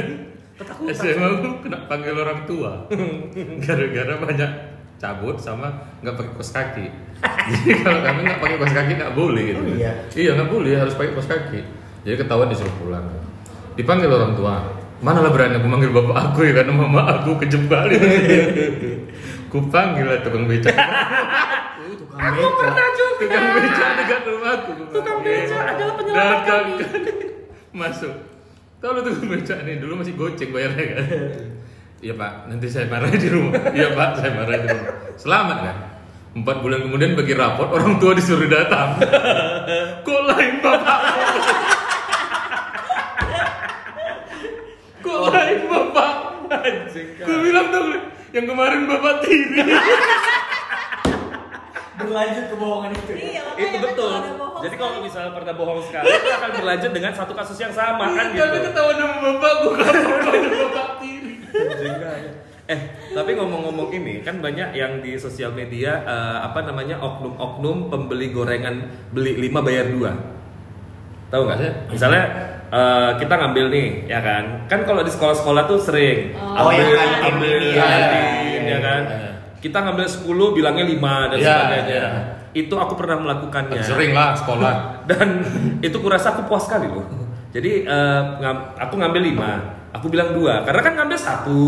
Ketakutan. 0.59 0.95
SMA 0.97 1.27
aku 1.29 1.49
kena 1.61 1.79
panggil 1.87 2.17
orang 2.17 2.41
tua 2.49 2.89
gara-gara 3.69 4.15
banyak 4.17 4.51
cabut 4.99 5.39
sama 5.39 5.95
nggak 6.03 6.15
pakai 6.19 6.33
kos 6.35 6.51
kaki. 6.51 6.87
Jadi 7.23 7.71
kalau 7.87 8.01
kami 8.03 8.21
nggak 8.27 8.41
pakai 8.43 8.57
kos 8.59 8.75
kaki 8.75 8.93
nggak 8.99 9.15
boleh 9.15 9.43
gitu. 9.55 9.63
Oh, 9.63 9.75
iya? 9.79 9.93
Iya 10.13 10.31
nggak 10.35 10.51
boleh 10.51 10.71
harus 10.75 10.95
pakai 10.99 11.15
kos 11.15 11.31
kaki. 11.31 11.61
Jadi 12.03 12.17
ketahuan 12.19 12.51
disuruh 12.51 12.75
pulang. 12.83 13.07
Dipanggil 13.79 14.11
orang 14.11 14.35
tua. 14.35 14.57
Mana 14.99 15.23
lah 15.23 15.31
berani 15.31 15.63
aku 15.63 15.71
manggil 15.71 15.95
bapak 15.95 16.17
aku 16.19 16.39
ya 16.43 16.53
karena 16.59 16.73
mama 16.75 17.07
aku 17.07 17.39
kejebak. 17.39 17.87
Ku 19.49 19.65
panggil 19.73 20.05
lah 20.05 20.21
tukang 20.21 20.45
becak. 20.45 20.77
Tukang 21.89 22.35
beca. 22.35 22.67
tukang 23.17 23.47
becak 23.57 23.91
dekat 23.97 24.21
rumahku. 24.27 24.73
Tukang 24.91 25.19
becak 25.23 25.65
adalah 25.73 25.95
penyelamat 25.97 26.41
kami. 26.45 26.73
Masuk. 27.73 28.15
Tahu 28.83 28.91
lu 28.93 29.01
tukang 29.07 29.27
becak 29.31 29.59
nih 29.63 29.79
dulu 29.79 30.03
masih 30.03 30.19
goceng 30.19 30.51
bayarnya 30.51 30.85
kan. 30.93 31.05
Iya 31.99 32.15
pak, 32.15 32.47
nanti 32.47 32.71
saya 32.71 32.87
marah 32.87 33.11
di 33.11 33.27
rumah. 33.27 33.59
Iya 33.75 33.91
pak, 33.91 34.23
saya 34.23 34.31
marah 34.39 34.55
di 34.55 34.67
rumah. 34.71 34.93
Selamat 35.19 35.59
kan? 35.67 35.77
Empat 36.39 36.57
bulan 36.63 36.87
kemudian 36.87 37.19
bagi 37.19 37.35
raport 37.35 37.75
orang 37.75 37.99
tua 37.99 38.15
disuruh 38.15 38.47
datang. 38.47 39.03
Kok 40.07 40.21
lain 40.31 40.63
bapak? 40.63 41.01
Kok 45.03 45.21
lain 45.35 45.59
bapak? 45.67 46.13
Gue 47.19 47.39
bilang 47.43 47.67
tuh 47.75 47.83
yang 48.31 48.47
kemarin 48.47 48.87
bapak 48.87 49.15
tiri. 49.27 49.59
Berlanjut 51.99 52.47
kebohongan 52.55 52.95
itu. 52.95 53.13
ya? 53.19 53.27
iya 53.27 53.43
itu 53.59 53.75
kan 53.75 53.91
betul. 53.91 54.11
bohong 54.39 54.63
Jadi 54.63 54.75
kalau 54.79 55.03
misalnya 55.03 55.35
pernah 55.35 55.55
bohong 55.59 55.83
sekali, 55.83 56.07
itu 56.07 56.31
akan 56.31 56.51
berlanjut 56.63 56.91
dengan 56.95 57.11
satu 57.11 57.35
kasus 57.35 57.59
yang 57.59 57.75
sama 57.75 58.07
kan 58.15 58.31
Tapi 58.31 58.39
gitu. 58.39 58.71
ketahuan 58.71 58.97
sama 59.03 59.17
bapak, 59.19 59.53
gue 59.59 59.73
ketahuan 59.83 60.43
sama 60.47 60.59
bapak 60.63 60.89
tiri. 61.03 61.18
Eh, 62.69 62.81
tapi 63.11 63.33
ngomong-ngomong 63.33 63.89
ini 63.91 64.21
kan 64.21 64.39
banyak 64.39 64.77
yang 64.77 65.01
di 65.01 65.17
sosial 65.17 65.51
media 65.51 66.05
eh, 66.05 66.39
apa 66.43 66.61
namanya 66.63 67.01
oknum-oknum 67.01 67.89
pembeli 67.89 68.29
gorengan 68.29 68.85
beli 69.09 69.41
5 69.43 69.57
bayar 69.59 69.89
2. 69.89 70.05
Tahu 71.29 71.43
nggak? 71.43 71.89
Misalnya 71.89 72.25
eh, 72.69 73.11
kita 73.17 73.35
ngambil 73.35 73.65
nih, 73.69 73.89
ya 74.07 74.21
kan? 74.21 74.69
Kan 74.69 74.85
kalau 74.85 75.01
di 75.01 75.09
sekolah-sekolah 75.09 75.65
tuh 75.65 75.81
sering 75.81 76.37
Oh, 76.37 76.69
ambil, 76.69 76.93
kantin 76.93 77.21
ambil 77.27 77.57
ini 77.59 77.73
ya. 77.73 77.81
kantin, 77.83 78.61
ya 78.67 78.79
kan? 78.79 79.03
Iya. 79.07 79.31
Kita 79.59 79.79
ngambil 79.81 80.07
10 80.07 80.29
bilangnya 80.53 80.85
5 80.87 81.01
dan 81.27 81.39
Iya, 81.39 81.49
sebagainya. 81.51 81.89
iya. 81.89 82.09
Itu 82.51 82.75
aku 82.75 82.95
pernah 82.95 83.17
melakukannya. 83.19 83.81
Sering 83.81 84.13
lah 84.13 84.33
sekolah. 84.33 84.73
Dan 85.09 85.41
itu 85.81 85.97
kurasa 85.99 86.33
aku 86.33 86.45
puas 86.45 86.65
sekali 86.65 86.85
loh. 86.85 87.05
Jadi 87.49 87.85
ngam- 88.39 88.77
aku 88.77 88.95
ngambil 88.95 89.23
lima, 89.25 89.51
aku 89.89 90.07
bilang 90.13 90.37
dua, 90.37 90.63
karena 90.63 90.81
kan 90.85 90.93
ngambil 91.01 91.19
satu, 91.19 91.63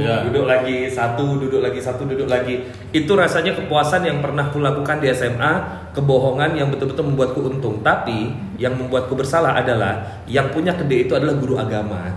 Iya. 0.00 0.24
duduk 0.28 0.48
lagi 0.48 0.88
satu, 0.88 1.36
duduk 1.36 1.60
lagi 1.60 1.80
satu, 1.80 2.08
duduk 2.08 2.28
lagi. 2.28 2.64
Itu 2.90 3.12
rasanya 3.14 3.52
kepuasan 3.52 4.08
yang 4.08 4.18
pernah 4.24 4.48
kulakukan 4.48 4.98
di 5.04 5.12
SMA, 5.12 5.52
kebohongan 5.92 6.56
yang 6.56 6.68
betul-betul 6.72 7.04
membuatku 7.12 7.40
untung. 7.44 7.84
Tapi 7.84 8.32
yang 8.56 8.76
membuatku 8.76 9.12
bersalah 9.12 9.56
adalah 9.60 10.24
yang 10.24 10.48
punya 10.48 10.72
kede 10.72 11.08
itu 11.08 11.12
adalah 11.12 11.36
guru 11.36 11.60
agama. 11.60 12.12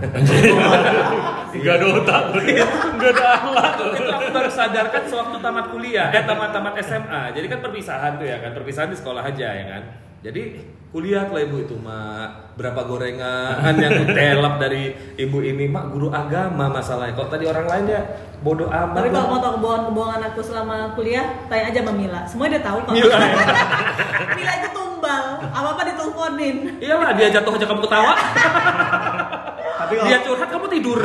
Gak 1.50 1.82
ada 1.82 1.86
otak, 1.98 2.22
gak 2.30 3.10
ada 3.10 3.26
alat. 3.42 3.74
itu 3.98 4.06
aku 4.06 4.28
baru 4.30 4.46
sadarkan 4.46 5.02
sewaktu 5.02 5.36
tamat 5.42 5.66
kuliah, 5.74 6.08
eh 6.14 6.22
tamat 6.22 6.54
tamat 6.54 6.78
SMA. 6.78 7.34
Jadi 7.34 7.46
kan 7.50 7.58
perpisahan 7.58 8.22
tuh 8.22 8.26
ya 8.30 8.38
kan, 8.38 8.54
perpisahan 8.54 8.86
di 8.86 8.94
sekolah 8.94 9.26
aja 9.26 9.50
ya 9.50 9.64
kan. 9.66 9.82
Jadi 10.22 10.62
kuliah 10.90 11.22
lah 11.30 11.38
ibu 11.46 11.62
itu 11.62 11.78
mak 11.78 12.58
berapa 12.58 12.82
gorengan 12.82 13.74
yang 13.78 14.10
telap 14.10 14.58
dari 14.58 14.90
ibu 15.14 15.38
ini 15.38 15.70
mak 15.70 15.94
guru 15.94 16.10
agama 16.10 16.66
masalahnya. 16.66 17.14
Kok 17.14 17.30
tadi 17.30 17.46
orang 17.46 17.66
lain 17.70 17.84
ya 17.94 18.02
bodoh 18.42 18.66
amat. 18.66 18.98
Tapi 18.98 19.08
kalau 19.14 19.26
mau 19.30 19.38
tahu 19.38 19.52
kebohongan-kebohongan 19.62 20.22
aku 20.34 20.40
selama 20.42 20.76
kuliah, 20.98 21.46
tanya 21.46 21.70
aja 21.70 21.78
sama 21.86 21.92
Mila. 21.94 22.20
Semua 22.26 22.50
dia 22.50 22.58
tahu 22.58 22.78
kok. 22.82 22.92
Mila, 22.92 23.16
ya? 23.22 23.34
Mila 24.34 24.52
itu 24.58 24.68
tumbal, 24.74 25.24
apa-apa 25.46 25.82
diteleponin. 25.94 26.56
Iyalah 26.82 27.10
dia 27.14 27.26
jatuh 27.38 27.52
aja 27.54 27.66
kamu 27.70 27.80
ketawa, 27.86 28.12
Tapi 29.80 29.92
kalau 29.94 30.08
dia 30.10 30.18
curhat 30.26 30.48
kamu 30.50 30.66
tidur. 30.74 31.00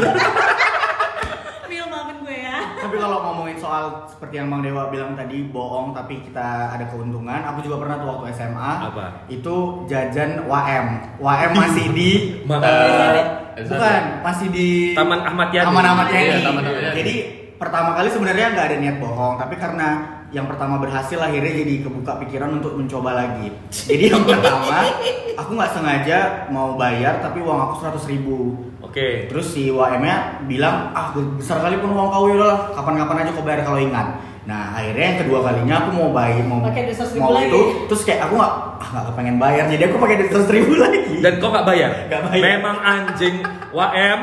Mil 1.70 1.86
maafin 1.94 2.18
gue 2.26 2.38
ya. 2.42 2.58
Tapi 2.82 2.95
kalau 3.06 3.22
ngomongin 3.22 3.62
soal 3.62 4.10
seperti 4.10 4.42
yang 4.42 4.50
Bang 4.50 4.66
Dewa 4.66 4.90
bilang 4.90 5.14
tadi 5.14 5.46
bohong 5.46 5.94
tapi 5.94 6.26
kita 6.26 6.74
ada 6.74 6.90
keuntungan, 6.90 7.46
aku 7.46 7.62
juga 7.62 7.86
pernah 7.86 8.02
tuh 8.02 8.08
waktu 8.18 8.26
SMA. 8.34 8.72
Apa? 8.90 9.06
Itu 9.30 9.86
jajan 9.86 10.50
WM. 10.50 10.88
WM 11.22 11.52
masih 11.54 11.86
di 11.94 12.12
Eh, 13.56 13.64
bukan, 13.64 14.04
masih 14.20 14.48
di 14.52 14.92
Taman 14.92 15.24
Ahmad 15.24 15.48
Yani. 15.56 15.64
Taman 15.72 15.86
Ahmad 15.88 16.08
Yani. 16.12 16.28
Iya, 16.28 16.38
Taman 16.44 16.64
Ahmad 16.68 16.84
Yani. 16.84 16.96
Jadi 17.00 17.16
pertama 17.56 17.90
kali 17.96 18.10
sebenarnya 18.12 18.46
nggak 18.52 18.66
ada 18.68 18.78
niat 18.84 18.98
bohong, 19.00 19.40
tapi 19.40 19.56
karena 19.56 20.15
yang 20.34 20.50
pertama 20.50 20.82
berhasil 20.82 21.18
akhirnya 21.22 21.54
jadi 21.66 21.86
kebuka 21.86 22.18
pikiran 22.26 22.58
untuk 22.58 22.74
mencoba 22.78 23.14
lagi. 23.14 23.54
Jadi 23.70 24.10
yang 24.10 24.26
pertama 24.26 24.90
aku 25.38 25.52
nggak 25.54 25.74
sengaja 25.76 26.48
mau 26.50 26.74
bayar 26.80 27.22
tapi 27.22 27.44
uang 27.44 27.60
aku 27.70 27.74
100.000 27.86 28.14
ribu. 28.14 28.38
Oke. 28.82 29.28
Terus 29.28 29.52
si 29.52 29.68
WM-nya 29.70 30.46
bilang, 30.48 30.96
ah 30.96 31.12
besar 31.36 31.60
kali 31.60 31.78
pun 31.84 31.92
uang 31.92 32.10
kau 32.10 32.32
ya 32.32 32.40
udahlah, 32.40 32.60
kapan-kapan 32.74 33.28
aja 33.28 33.32
kau 33.36 33.44
bayar 33.44 33.62
kalau 33.68 33.80
ingat. 33.82 34.08
Nah 34.46 34.74
akhirnya 34.74 35.06
yang 35.08 35.20
kedua 35.20 35.40
kalinya 35.42 35.76
aku 35.80 35.90
mau 35.92 36.10
bayar, 36.12 36.46
mau, 36.46 36.62
Pakai 36.62 36.86
duit 36.86 36.94
100.000 36.94 37.18
mau 37.18 37.34
lagi. 37.34 37.50
itu, 37.50 37.60
terus 37.90 38.02
kayak 38.02 38.20
aku 38.24 38.34
nggak, 38.36 38.54
ah 38.78 38.88
nggak 38.88 39.06
kepengen 39.10 39.38
bayar, 39.38 39.66
jadi 39.66 39.84
aku 39.84 39.98
pakai 39.98 40.16
duit 40.16 40.30
seratus 40.30 40.52
ribu 40.52 40.74
lagi. 40.86 41.02
Dan 41.18 41.34
kau 41.36 41.50
nggak 41.50 41.66
bayar? 41.66 41.92
Nggak 42.06 42.22
bayar. 42.24 42.42
Memang 42.46 42.78
anjing 42.80 43.36
WM. 43.72 44.20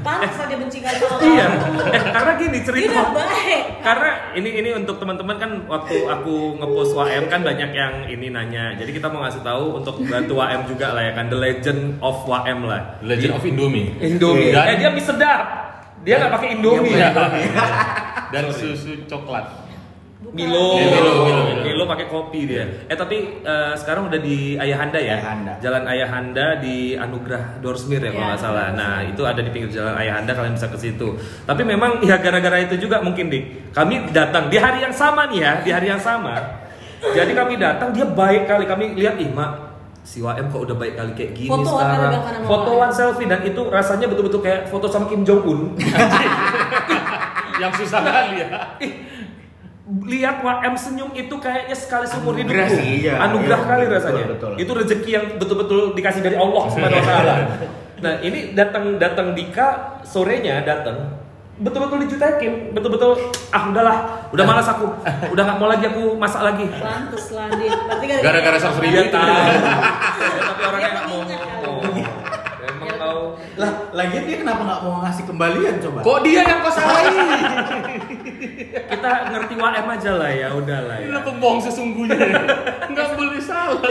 Pantas 0.00 0.38
aja 0.38 0.54
benci 0.54 0.78
kali 0.78 1.02
iya. 1.34 1.46
Eh, 1.90 2.02
karena 2.06 2.32
gini 2.36 2.56
Dia 2.56 2.64
cerita. 2.64 3.00
baik. 3.10 3.62
Karena 3.82 4.10
ini 4.32 4.50
ini 4.54 4.70
untuk 4.72 4.96
teman-teman 4.96 5.34
kan 5.34 5.50
waktu 5.66 5.98
aku 6.06 6.34
ngepost 6.56 6.94
WM 6.94 7.26
kan 7.26 7.42
banyak 7.42 7.70
yang 7.72 7.92
ini 8.06 8.30
nanya. 8.30 8.70
Jadi 8.72 8.90
kita 8.92 9.10
mau 9.10 9.20
ngasih 9.20 9.42
tahu 9.42 9.74
untuk 9.76 9.98
bantu 10.00 10.38
WM 10.38 10.62
juga 10.64 10.94
lah 10.94 11.02
ya 11.02 11.12
kan 11.12 11.26
The 11.26 11.34
Legend 11.36 11.80
of 11.98 12.22
WM 12.22 12.58
lah. 12.62 13.02
Legend 13.02 13.34
of 13.34 13.42
Indomie. 13.42 13.98
Indomie. 13.98 14.54
Dan- 14.54 14.68
Eh 14.68 14.76
dia 14.78 14.90
mie 14.90 15.02
sedap. 15.02 15.42
Dia 16.00 16.22
nggak 16.22 16.32
pakai 16.32 16.48
Indomie 16.54 16.94
Iya, 16.94 17.10
ya. 18.36 18.44
Dan 18.44 18.52
susu 18.52 18.92
coklat. 19.08 19.66
Milo, 20.16 20.80
Iya, 20.80 20.96
Milo, 20.96 21.12
Milo, 21.28 21.42
Milo. 21.44 21.62
Milo 21.62 21.84
pakai 21.84 22.08
kopi 22.08 22.48
dia. 22.48 22.64
Eh 22.88 22.96
tapi 22.96 23.44
eh, 23.44 23.72
sekarang 23.76 24.08
udah 24.08 24.16
di 24.16 24.56
Ayahanda 24.56 24.96
ya. 24.96 25.20
Ayahanda. 25.20 25.52
Jalan 25.60 25.84
Ayahanda 25.84 26.46
di 26.58 26.96
Anugerah 26.96 27.60
Dorsmir 27.60 28.00
ya 28.00 28.10
kalau 28.10 28.24
Iya, 28.24 28.30
nggak 28.34 28.40
salah. 28.40 28.66
Nah 28.72 29.04
itu 29.04 29.22
ada 29.22 29.40
di 29.44 29.50
pinggir 29.52 29.70
jalan 29.70 29.92
Ayahanda 29.92 30.32
kalian 30.32 30.56
bisa 30.56 30.72
ke 30.72 30.78
situ. 30.80 31.08
Tapi 31.44 31.62
memang 31.62 32.00
ya 32.00 32.16
gara-gara 32.16 32.58
itu 32.64 32.80
juga 32.80 33.04
mungkin 33.04 33.28
dik. 33.28 33.76
Kami 33.76 34.10
datang 34.10 34.48
di 34.48 34.56
hari 34.56 34.82
yang 34.82 34.94
sama 34.96 35.28
nih 35.28 35.38
ya, 35.44 35.52
di 35.60 35.70
hari 35.70 35.86
yang 35.92 36.00
sama. 36.00 36.64
Jadi 36.96 37.32
kami 37.36 37.60
datang 37.60 37.92
dia 37.92 38.08
baik 38.08 38.48
kali. 38.48 38.64
Kami 38.64 38.84
lihat 38.96 39.20
ih 39.20 39.28
mak 39.30 39.66
si 40.06 40.22
WM 40.22 40.46
kok 40.54 40.62
udah 40.70 40.76
baik 40.78 40.94
kali 40.94 41.12
kayak 41.18 41.32
gini 41.34 41.50
Fotoan 41.50 41.82
sekarang. 41.82 42.12
Fotoan 42.46 42.90
selfie 42.94 43.26
dan 43.26 43.42
itu 43.42 43.58
rasanya 43.66 44.06
betul-betul 44.06 44.38
kayak 44.38 44.70
foto 44.70 44.86
sama 44.86 45.10
Kim 45.10 45.26
Jong 45.26 45.42
Un. 45.42 45.60
Yang 47.56 47.72
susah 47.80 48.00
kali 48.00 48.32
ya. 48.38 48.48
Ih, 48.78 48.92
lihat 50.04 50.36
WM 50.40 50.74
senyum 50.74 51.10
itu 51.12 51.34
kayaknya 51.36 51.72
sekali 51.72 52.04
seumur 52.04 52.34
Anugerah 52.34 52.66
hidupku. 52.66 52.76
sih, 52.76 52.88
iya. 53.00 53.14
Anugerah 53.20 53.56
Iya, 53.56 53.66
kali 53.66 53.84
betul, 53.84 53.96
rasanya. 53.96 54.24
betul. 54.28 54.52
Itu 54.56 54.70
rezeki 54.72 55.10
yang 55.10 55.26
betul-betul 55.36 55.78
dikasih 55.92 56.20
dari 56.20 56.36
Allah 56.36 56.62
Subhanahu 56.66 56.98
wa 56.98 57.06
taala. 57.06 57.34
Nah, 57.96 58.14
ini 58.20 58.52
datang 58.52 58.84
datang 58.96 59.32
Dika 59.32 59.68
sorenya 60.02 60.60
datang 60.60 61.24
betul-betul 61.56 62.04
dijutekin, 62.04 62.52
betul-betul 62.70 63.16
ah 63.48 63.62
udahlah, 63.64 63.98
udah 64.28 64.44
malas 64.44 64.68
aku. 64.68 64.92
Udah 65.32 65.42
nggak 65.42 65.56
mau 65.56 65.72
lagi 65.72 65.88
aku 65.88 66.12
masak 66.14 66.44
lagi. 66.44 66.68
Pantes 66.68 67.32
lah. 67.32 67.48
Berarti 67.48 68.04
Gara-gara 68.20 68.56
seratus 68.60 68.78
ribu 68.78 68.92
Dia 68.92 69.02
itu. 69.02 69.16
tahu. 69.16 69.24
Ya, 69.24 69.48
tapi 70.44 70.62
orangnya 70.62 70.88
nggak 70.92 71.06
mau 71.06 71.20
Dia 71.22 71.36
pengingat 71.40 71.50
ngomong. 71.56 71.80
Emang 72.60 72.90
tahu. 73.00 73.20
Lah, 73.56 73.70
lagian 74.06 74.24
dia 74.24 74.36
kenapa 74.38 74.60
nggak 74.62 74.80
mau 74.86 74.94
ngasih 75.02 75.24
kembalian 75.26 75.74
coba? 75.82 75.98
Kok 76.06 76.18
dia 76.22 76.40
yang 76.46 76.60
kau 76.62 76.72
salahin? 76.72 77.14
Kita 78.90 79.10
ngerti 79.34 79.54
WM 79.58 79.86
aja 79.90 80.10
lah 80.14 80.30
ya, 80.30 80.48
udahlah 80.54 80.96
ya. 81.02 81.06
Ini 81.10 81.20
pembohong 81.26 81.60
sesungguhnya. 81.66 82.18
Enggak 82.90 83.06
boleh 83.18 83.42
salah. 83.42 83.82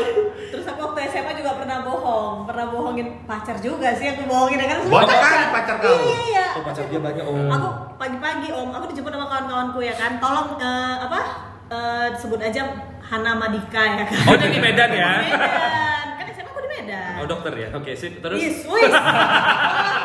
Terus 0.56 0.66
aku 0.72 0.80
waktu 0.88 1.00
SMA 1.12 1.36
juga 1.36 1.52
pernah 1.60 1.84
bohong, 1.84 2.48
pernah 2.48 2.66
bohongin 2.72 3.08
pacar 3.28 3.60
juga 3.60 3.92
sih 3.92 4.08
aku 4.16 4.24
bohongin 4.24 4.64
ya 4.64 4.68
kan. 4.72 4.80
Banyak 4.88 5.18
kan 5.20 5.50
pacar 5.52 5.76
kau? 5.84 6.00
Iya 6.00 6.20
iya. 6.32 6.46
Oh, 6.56 6.64
pacar 6.64 6.88
dia 6.88 7.00
banyak, 7.04 7.24
Om. 7.28 7.52
Aku 7.52 7.68
pagi-pagi 8.00 8.48
om, 8.56 8.72
aku 8.72 8.86
dijemput 8.96 9.12
sama 9.12 9.28
kawan-kawanku 9.28 9.80
ya 9.84 9.94
kan. 10.00 10.18
Tolong 10.24 10.56
eh, 10.56 10.96
apa? 11.04 11.20
Eh, 11.66 12.08
sebut 12.16 12.40
aja 12.40 12.62
Hana 13.04 13.36
Madika 13.36 13.82
ya 13.84 14.04
kan. 14.08 14.08
Oh, 14.32 14.36
dia 14.40 14.50
di 14.54 14.62
Medan 14.64 14.90
ya? 14.94 15.12
Medan. 15.28 16.06
Kan 16.16 16.26
SMA 16.32 16.50
aku 16.50 16.62
di 16.64 16.70
Medan. 16.72 17.14
Oh, 17.20 17.26
dokter 17.28 17.54
ya. 17.58 17.68
Oke, 17.76 17.92
sip. 17.98 18.24
Terus 18.24 18.40
wis. 18.40 18.64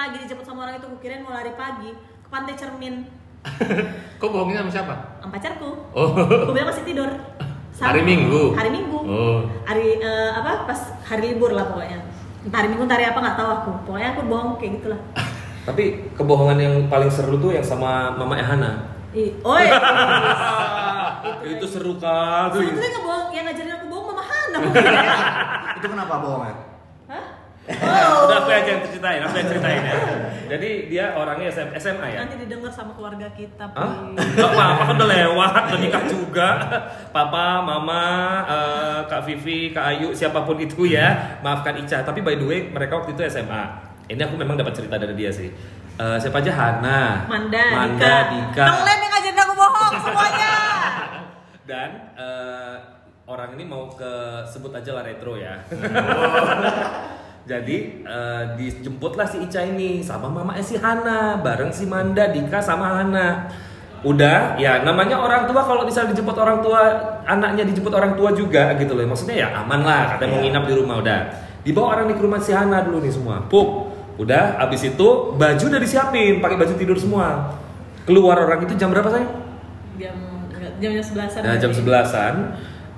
itu 0.00 0.16
pagi-pagi 0.16 0.24
dijemput 0.24 0.46
sama 0.48 0.60
orang 0.64 0.80
itu, 0.80 0.86
kukirain 0.88 1.20
mau 1.20 1.32
lari 1.36 1.52
pagi 1.52 1.90
ke 1.92 2.28
pantai 2.32 2.56
cermin 2.56 3.04
Kok 4.20 4.28
bohongnya 4.32 4.60
sama 4.64 4.72
siapa? 4.72 4.94
sama 5.20 5.32
pacarku. 5.32 5.70
Oh. 5.96 6.12
Aku 6.12 6.52
bilang 6.52 6.68
masih 6.68 6.84
tidur. 6.84 7.08
Sama- 7.72 7.96
Hari 7.96 8.04
Minggu? 8.04 8.52
Hari 8.52 8.68
Minggu. 8.68 8.98
Oh. 9.00 9.40
Hari 9.64 9.96
eh, 9.96 10.30
apa? 10.36 10.68
Pas 10.68 10.80
hari 11.08 11.32
libur 11.32 11.56
lah 11.56 11.72
pokoknya. 11.72 12.04
Entah 12.44 12.60
hari 12.60 12.68
Minggu, 12.68 12.84
entah 12.84 13.00
hari 13.00 13.08
apa 13.08 13.16
nggak 13.16 13.36
tahu 13.40 13.48
aku. 13.48 13.70
Pokoknya 13.88 14.08
aku 14.12 14.20
bohong 14.28 14.60
kayak 14.60 14.72
gitulah. 14.80 15.00
Tapi 15.68 15.84
kebohongan 16.12 16.58
yang 16.60 16.74
paling 16.92 17.08
seru 17.08 17.40
tuh 17.40 17.56
yang 17.56 17.64
sama 17.64 18.12
Mama 18.12 18.36
Ehana. 18.36 18.92
Ih, 19.16 19.32
oi. 19.40 19.64
itu 21.56 21.64
seru 21.64 21.96
kali. 21.96 22.60
Sebetulnya 22.60 23.00
bohong, 23.00 23.28
yang 23.32 23.44
ngajarin 23.48 23.72
aku 23.72 23.86
bohong 23.88 24.06
Mama 24.12 24.24
Hana. 24.24 24.58
Itu 25.80 25.86
kenapa 25.88 26.20
bohongan? 26.20 26.69
Hah? 27.78 28.26
Udah 28.26 28.36
aku 28.42 28.50
aja 28.50 28.70
yang 28.74 28.82
ceritain, 28.82 29.20
aku 29.22 29.34
yang 29.38 29.48
ceritain 29.48 29.82
ya. 29.86 29.96
Jadi 30.50 30.70
dia 30.90 31.04
orangnya 31.14 31.46
SM, 31.46 31.68
SMA 31.78 32.06
ya. 32.10 32.18
Nanti 32.26 32.36
didengar 32.42 32.72
sama 32.74 32.90
keluarga 32.98 33.30
kita. 33.36 33.64
Hah? 33.70 34.10
Gak 34.18 34.50
apa-apa 34.50 34.82
kan 34.90 34.94
udah 34.98 35.08
lewat, 35.08 35.62
udah 35.70 35.80
nikah 35.80 36.04
juga. 36.10 36.48
Papa, 37.14 37.62
Mama, 37.62 38.06
eh, 38.50 39.00
Kak 39.06 39.22
Vivi, 39.30 39.70
Kak 39.70 39.84
Ayu, 39.94 40.10
siapa 40.10 40.42
pun 40.42 40.58
itu 40.58 40.90
ya. 40.90 41.38
Maafkan 41.44 41.78
Ica. 41.78 42.02
Tapi 42.02 42.18
by 42.24 42.34
the 42.34 42.46
way, 42.46 42.60
mereka 42.66 42.98
waktu 42.98 43.14
itu 43.14 43.22
SMA. 43.30 43.62
Ini 44.10 44.26
aku 44.26 44.34
memang 44.34 44.58
dapat 44.58 44.74
cerita 44.74 44.98
dari 44.98 45.14
dia 45.14 45.30
sih. 45.30 45.46
Eh, 46.00 46.16
siapa 46.16 46.40
aja 46.40 46.48
Hana, 46.56 47.28
Manda, 47.28 47.64
Manda, 47.76 48.32
Dika. 48.32 48.64
Dika. 48.64 48.66
Yang 48.88 49.00
ngajarin 49.12 49.36
aku 49.36 49.52
bohong 49.52 49.94
semuanya. 50.00 50.52
Dan 51.68 51.90
eh, 52.16 52.76
orang 53.28 53.52
ini 53.54 53.68
mau 53.68 53.92
ke 53.92 54.42
sebut 54.48 54.72
aja 54.72 54.96
lah 54.96 55.04
retro 55.04 55.36
ya. 55.36 55.60
Jadi 57.50 58.06
eh, 58.06 58.42
dijemputlah 58.54 59.26
si 59.26 59.42
Ica 59.42 59.66
ini 59.66 60.06
sama 60.06 60.30
mama 60.30 60.54
si 60.62 60.78
Hana 60.78 61.42
bareng 61.42 61.74
si 61.74 61.82
Manda, 61.82 62.30
Dika 62.30 62.62
sama 62.62 63.02
Hana. 63.02 63.50
Udah, 64.06 64.54
ya 64.54 64.86
namanya 64.86 65.18
orang 65.18 65.50
tua 65.50 65.66
kalau 65.66 65.82
misalnya 65.82 66.14
dijemput 66.14 66.38
orang 66.38 66.62
tua, 66.62 66.80
anaknya 67.26 67.66
dijemput 67.66 67.90
orang 67.90 68.14
tua 68.14 68.30
juga 68.30 68.70
gitu 68.78 68.94
loh. 68.94 69.02
Maksudnya 69.02 69.36
ya 69.44 69.48
aman 69.50 69.82
lah, 69.82 70.14
katanya 70.14 70.30
mau 70.30 70.38
Iya. 70.38 70.44
nginap 70.46 70.64
di 70.70 70.74
rumah 70.78 70.96
udah. 71.02 71.20
Dibawa 71.66 71.86
orang 71.98 72.04
nih 72.08 72.16
ke 72.16 72.22
rumah 72.22 72.40
si 72.40 72.54
Hana 72.54 72.86
dulu 72.86 73.02
nih 73.02 73.12
semua. 73.12 73.42
Pup. 73.50 73.92
Udah, 74.16 74.54
abis 74.62 74.94
itu 74.94 75.08
baju 75.34 75.64
udah 75.66 75.80
disiapin, 75.82 76.38
pakai 76.38 76.54
baju 76.54 76.74
tidur 76.78 76.96
semua. 76.96 77.56
Keluar 78.06 78.38
orang 78.38 78.62
itu 78.62 78.78
jam 78.78 78.94
berapa 78.94 79.10
sayang? 79.10 79.32
Jam 79.98 80.16
jamnya 80.80 81.02
sebelasan. 81.02 81.40
Nah 81.44 81.56
jam 81.58 81.72
sebelasan 81.74 82.34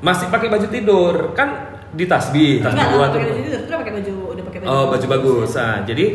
masih 0.04 0.28
pakai 0.28 0.52
baju 0.52 0.66
tidur 0.68 1.14
kan 1.32 1.71
di 1.92 2.04
tasbih 2.04 2.60
tasbih 2.60 2.80
Enggak, 2.80 2.96
lah, 2.96 3.08
tuh. 3.08 3.20
pakai 3.20 3.30
baju 3.30 3.50
terus 3.52 3.68
pakai 3.72 3.92
baju 3.92 4.14
udah 4.32 4.44
pakai 4.44 4.58
baju. 4.60 4.70
Oh 4.70 4.84
baju 4.88 5.06
bagus. 5.08 5.50
Nah 5.54 5.76
jadi 5.84 6.06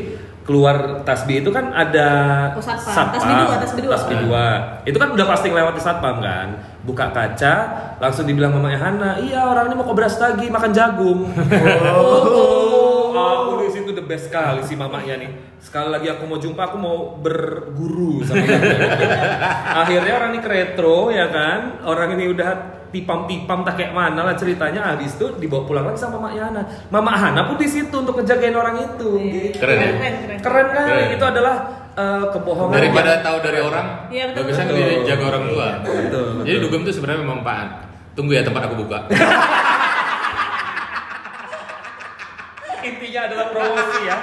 keluar 0.41 0.75
tasbih 1.03 1.43
itu 1.43 1.51
kan 1.51 1.65
ada 1.69 2.07
Oh, 2.55 2.63
satpam. 2.63 3.13
Tasbih 3.13 3.35
dua, 3.35 3.55
tasbih 3.59 3.83
dua. 3.83 3.97
dua. 4.23 4.45
Itu 4.83 4.97
kan 4.97 5.11
udah 5.11 5.25
pasti 5.27 5.47
lewat 5.49 5.73
di 5.73 5.81
satpam 5.81 6.17
kan. 6.17 6.47
buka 6.81 7.11
kaca, 7.11 7.55
langsung 7.99 8.23
dibilang 8.23 8.55
mamanya 8.55 8.79
Hana, 8.79 9.11
iya 9.19 9.43
orang 9.43 9.67
ini 9.67 9.75
mau 9.75 9.83
ke 9.83 9.91
beras 9.91 10.15
lagi 10.17 10.47
makan 10.47 10.71
jagung. 10.71 11.27
Oh, 11.91 13.11
aku 13.11 13.51
di 13.59 13.69
situ 13.69 13.91
the 13.91 13.99
best 13.99 14.31
sekali 14.31 14.63
si 14.63 14.73
mamanya 14.73 15.19
nih. 15.19 15.29
Sekali 15.59 15.91
lagi 15.91 16.07
aku 16.07 16.23
mau 16.23 16.39
jumpa, 16.39 16.61
aku 16.63 16.77
mau 16.77 17.19
berguru 17.19 18.23
sama 18.23 18.39
dia. 18.39 18.55
Akhirnya 19.83 20.13
orang 20.15 20.29
ini 20.31 20.39
ke 20.39 20.47
retro 20.47 21.11
ya 21.11 21.27
kan, 21.27 21.83
orang 21.83 22.15
ini 22.15 22.31
udah 22.31 22.49
tipam-tipam 22.89 23.61
tak 23.61 23.75
kayak 23.75 23.91
mana 23.91 24.23
lah 24.23 24.35
ceritanya 24.35 24.95
habis 24.95 25.15
itu 25.19 25.27
dibawa 25.37 25.67
pulang 25.67 25.85
lagi 25.87 25.99
sama 25.99 26.17
mamanya 26.17 26.47
Hana. 26.47 26.63
Mama 26.87 27.11
Hana 27.13 27.41
pun 27.45 27.59
di 27.59 27.67
situ 27.67 27.91
untuk 27.91 28.17
ngejagain 28.17 28.55
orang 28.55 28.75
itu. 28.79 29.09
Gitu. 29.19 29.57
Keren 29.59 29.77
ya? 29.77 29.91
keren, 29.93 30.13
keren. 30.23 30.39
Keren 30.39 30.67
Keren. 30.71 31.07
itu 31.13 31.25
adalah 31.27 31.55
eh, 31.93 32.25
kebohongan. 32.31 32.75
Daripada 32.77 33.11
yang- 33.13 33.25
tahu 33.25 33.37
dari 33.43 33.59
orang, 33.59 33.87
Iya, 34.07 34.23
betul, 34.31 34.41
lebih 34.47 34.97
jaga 35.03 35.23
orang 35.27 35.43
tua. 35.49 35.67
Betul, 35.83 35.97
betul. 36.05 36.25
Jadi 36.45 36.57
dugem 36.63 36.81
itu 36.85 36.91
sebenarnya 36.93 37.19
memang 37.25 37.41
manfaat. 37.41 37.69
Tunggu 38.13 38.31
ya 38.33 38.41
tempat 38.41 38.61
aku 38.65 38.75
buka. 38.81 38.99
intinya 42.87 43.21
adalah 43.27 43.47
promosi 43.51 43.99
ya. 44.07 44.17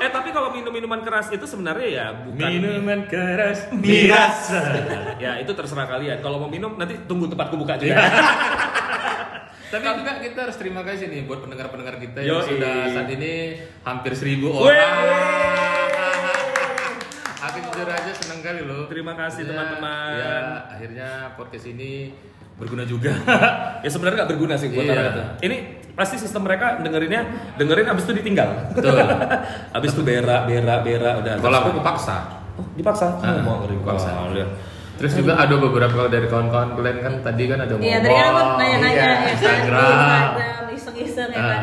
Eh 0.00 0.08
tapi 0.08 0.28
kalau 0.30 0.48
minum 0.48 0.72
minuman 0.72 1.00
keras 1.00 1.28
itu 1.28 1.44
sebenarnya 1.44 1.88
ya 1.88 2.06
bukan 2.18 2.48
Minuman 2.48 3.04
keras 3.04 3.68
miras. 3.70 4.48
ya 5.24 5.36
itu 5.36 5.52
terserah 5.52 5.84
kalian. 5.86 6.18
Kalau 6.18 6.36
mau 6.38 6.48
minum 6.48 6.74
nanti 6.74 6.96
tunggu 7.04 7.24
tempatku 7.26 7.54
buka 7.54 7.76
juga. 7.76 8.00
Tapi 9.70 9.86
juga 9.86 10.18
kita 10.18 10.38
harus 10.42 10.56
terima 10.56 10.82
kasih 10.82 11.06
nih 11.06 11.22
buat 11.24 11.38
pendengar-pendengar 11.40 11.94
kita 11.96 12.18
yang 12.20 12.42
Yoi. 12.42 12.48
sudah 12.50 12.74
saat 12.90 13.06
ini 13.08 13.54
hampir 13.80 14.12
seribu 14.14 14.50
orang. 14.50 14.74
Aku 17.40 17.56
jujur 17.62 17.86
aja 17.86 18.10
seneng 18.12 18.40
kali 18.40 18.60
loh. 18.62 18.84
Terima 18.84 19.14
kasih, 19.14 19.42
Ya, 19.42 19.48
teman-teman. 19.48 20.12
Ya, 20.12 20.34
akhirnya 20.68 21.08
podcast 21.34 21.66
ini 21.66 22.12
berguna 22.56 22.84
juga. 22.84 23.14
ya 23.80 23.88
sebenarnya 23.88 24.16
nggak 24.20 24.30
berguna 24.30 24.54
sih 24.58 24.68
buat 24.68 24.84
Iya. 24.84 24.92
orang 24.92 25.06
itu. 25.06 25.22
Ini 25.40 25.56
pasti 26.00 26.16
sistem 26.16 26.48
mereka 26.48 26.80
dengerinnya 26.80 27.28
dengerin 27.54 27.84
abis 27.86 28.08
itu 28.08 28.16
ditinggal. 28.16 28.72
Betul. 28.72 28.96
abis 29.76 29.90
itu 29.92 30.00
berak 30.00 30.48
berak 30.48 30.80
berak 30.80 31.14
udah. 31.20 31.32
Kalau 31.36 31.56
aku 31.60 31.70
kepaksa. 31.76 32.16
oh, 32.56 32.64
dipaksa. 32.72 33.20
Ah, 33.20 33.36
Oh, 33.36 33.44
mau 33.44 33.68
dipaksa. 33.68 34.08
dipaksa. 34.08 34.32
lihat. 34.32 34.50
Terus 34.96 35.12
juga 35.16 35.32
ada 35.34 35.54
beberapa 35.54 36.08
dari 36.08 36.24
kawan-kawan 36.24 36.72
kalian 36.74 36.98
kan 37.00 37.14
tadi 37.20 37.44
kan 37.44 37.58
ada 37.58 37.72
Iya, 37.72 37.98
tadi 37.98 38.14
kan 38.14 38.26
aku 38.30 38.40
nanya-nanya 38.56 38.88
iya, 38.90 39.04
ya 39.04 39.12
kan, 39.14 39.28
Instagram. 39.28 39.84
Instagram, 39.84 40.62
iseng-iseng 40.72 41.28
ya 41.30 41.36
Ah. 41.36 41.44
kan. 41.46 41.62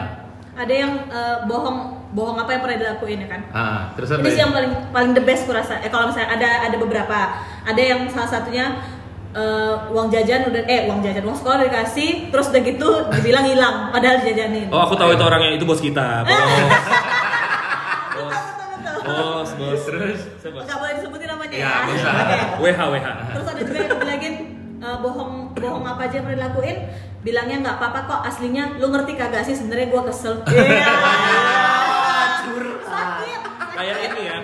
Ada 0.58 0.74
yang 0.74 0.92
eh, 1.06 1.38
bohong, 1.46 1.78
bohong 2.12 2.38
apa 2.38 2.50
yang 2.52 2.62
pernah 2.62 2.78
dilakuin 2.80 3.20
ya 3.22 3.30
kan? 3.30 3.42
Ah, 3.52 3.80
terus 3.94 4.10
apa? 4.10 4.22
Ini 4.22 4.30
sih 4.32 4.38
ya? 4.38 4.42
yang 4.42 4.52
paling 4.54 4.72
paling 4.90 5.12
the 5.14 5.22
best 5.22 5.46
kurasa. 5.46 5.82
Eh 5.82 5.90
kalau 5.90 6.10
misalnya 6.10 6.34
ada 6.34 6.50
ada 6.66 6.78
beberapa, 6.78 7.18
ada 7.62 7.78
yang 7.80 8.10
salah 8.10 8.26
satunya 8.28 8.74
eh, 9.34 9.76
uang 9.92 10.08
jajan 10.08 10.48
udah 10.48 10.64
eh 10.66 10.88
uang 10.88 11.00
jajan 11.02 11.24
uang 11.24 11.38
sekolah 11.38 11.58
dikasih, 11.66 12.30
terus 12.30 12.48
udah 12.52 12.62
gitu 12.62 12.90
dibilang 13.12 13.46
hilang, 13.46 13.76
padahal 13.92 14.22
dijajanin. 14.22 14.68
Oh 14.70 14.82
aku 14.84 14.96
tahu 14.96 15.12
itu 15.16 15.24
orangnya 15.24 15.52
itu 15.56 15.66
bos 15.66 15.80
kita. 15.80 16.24
Bos. 16.28 16.36
bos. 18.18 18.40
Betul. 18.78 18.96
Bos, 19.06 19.50
bos. 19.56 19.82
Terus? 19.86 20.20
Bos. 20.48 20.64
Nggak 20.66 20.78
boleh 20.78 20.94
disebutin 20.98 21.28
namanya 21.30 21.54
Ya, 21.54 21.72
ya. 21.86 22.12
Oke. 22.58 22.66
WH 22.66 22.80
WH. 22.82 23.08
Terus 23.34 23.48
ada 23.48 23.62
juga 23.62 23.80
yang 23.80 23.98
bilangin 24.00 24.34
eh, 24.78 24.98
bohong 25.02 25.34
bohong 25.54 25.86
apa 25.86 26.02
aja 26.06 26.14
yang 26.18 26.26
pernah 26.26 26.38
dilakuin, 26.50 26.78
bilangnya 27.22 27.58
nggak 27.66 27.76
apa-apa 27.78 28.00
kok 28.06 28.22
aslinya 28.26 28.64
lu 28.78 28.90
ngerti 28.90 29.14
kagak 29.14 29.44
sih 29.46 29.56
sebenarnya 29.58 29.88
gua 29.90 30.04
kesel. 30.06 30.42
Iya. 30.48 30.94
Sakit. 32.88 33.42
Kayak 33.78 33.98
ini 34.10 34.22
ya, 34.26 34.37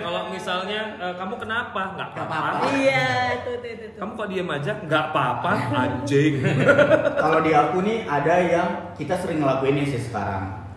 misalnya 0.44 0.80
eh, 1.00 1.14
kamu 1.16 1.34
kenapa? 1.40 1.96
Nggak 1.96 2.08
apa-apa. 2.20 2.68
Iya, 2.76 3.08
itu 3.40 3.50
itu 3.56 3.66
itu. 3.72 3.84
itu. 3.88 3.96
Kamu 3.96 4.12
kok 4.12 4.28
diem 4.28 4.50
aja? 4.52 4.72
Nggak 4.76 5.04
apa-apa, 5.08 5.50
anjing. 5.88 6.32
Kalau 7.24 7.38
di 7.40 7.52
aku 7.56 7.80
nih 7.80 8.04
ada 8.04 8.34
yang 8.44 8.68
kita 8.92 9.16
sering 9.16 9.40
ngelakuin 9.40 9.88
sih 9.88 10.04
sekarang. 10.04 10.68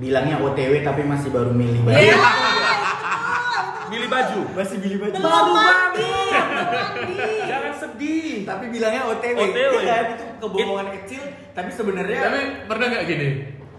Bilangnya 0.00 0.40
OTW 0.40 0.80
tapi 0.80 1.04
masih 1.04 1.28
baru 1.28 1.52
milih 1.52 1.84
baju. 1.84 2.00
Iya. 2.00 2.16
Milih 3.92 4.08
baju. 4.10 4.40
Masih 4.58 4.80
milih 4.80 4.98
baju. 4.98 5.14
Belum 5.22 5.48
mandi. 5.54 6.02
belum 6.02 6.26
mandi. 6.34 7.22
Jangan 7.46 7.72
sedih. 7.78 8.42
Tapi 8.42 8.64
bilangnya 8.72 9.02
OTW. 9.06 9.36
OTW. 9.38 9.72
Iya 9.84 9.84
kan? 9.86 10.04
itu 10.10 10.24
kebohongan 10.40 10.88
kecil 10.98 11.22
tapi 11.54 11.70
sebenarnya 11.70 12.20
Tapi 12.26 12.40
pernah 12.66 12.86
nggak 12.90 13.04
gini? 13.06 13.28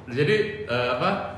Jadi 0.07 0.35
eh, 0.71 0.87
apa? 0.95 1.34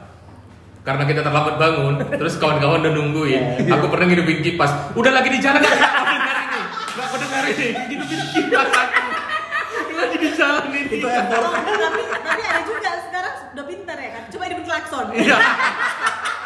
Karena 0.88 1.04
kita 1.04 1.20
terlambat 1.20 1.60
bangun, 1.60 2.00
terus 2.10 2.40
kawan-kawan 2.40 2.80
udah 2.80 2.94
nungguin. 2.94 3.42
Iya. 3.60 3.76
Aku 3.76 3.92
pernah 3.92 4.08
ngidupin 4.08 4.40
kipas. 4.40 4.72
Udah 4.96 5.12
lagi 5.12 5.28
di 5.28 5.44
jalan 5.44 5.60
nggak 5.60 5.76
dengar 5.76 6.38
ini? 6.40 6.60
Nggak 6.96 7.06
kau 7.06 7.18
dengar 7.20 7.44
ini? 7.46 7.68
Ngidupin 7.84 8.20
kipas 8.32 8.70
aku. 8.72 9.00
Lagi 9.92 10.16
di 10.16 10.30
jalan 10.32 10.64
ini. 10.70 10.82
itu 10.90 11.04
effort. 11.04 11.44
Tapi 11.44 12.02
tapi 12.08 12.42
ada 12.42 12.62
juga 12.64 12.90
sekarang 13.04 13.34
udah 13.52 13.66
pintar 13.68 13.98
ya 13.98 14.10
kan. 14.10 14.24
Coba 14.32 14.44
hidupin 14.48 14.64
klakson. 14.64 15.06
Iya. 15.12 15.38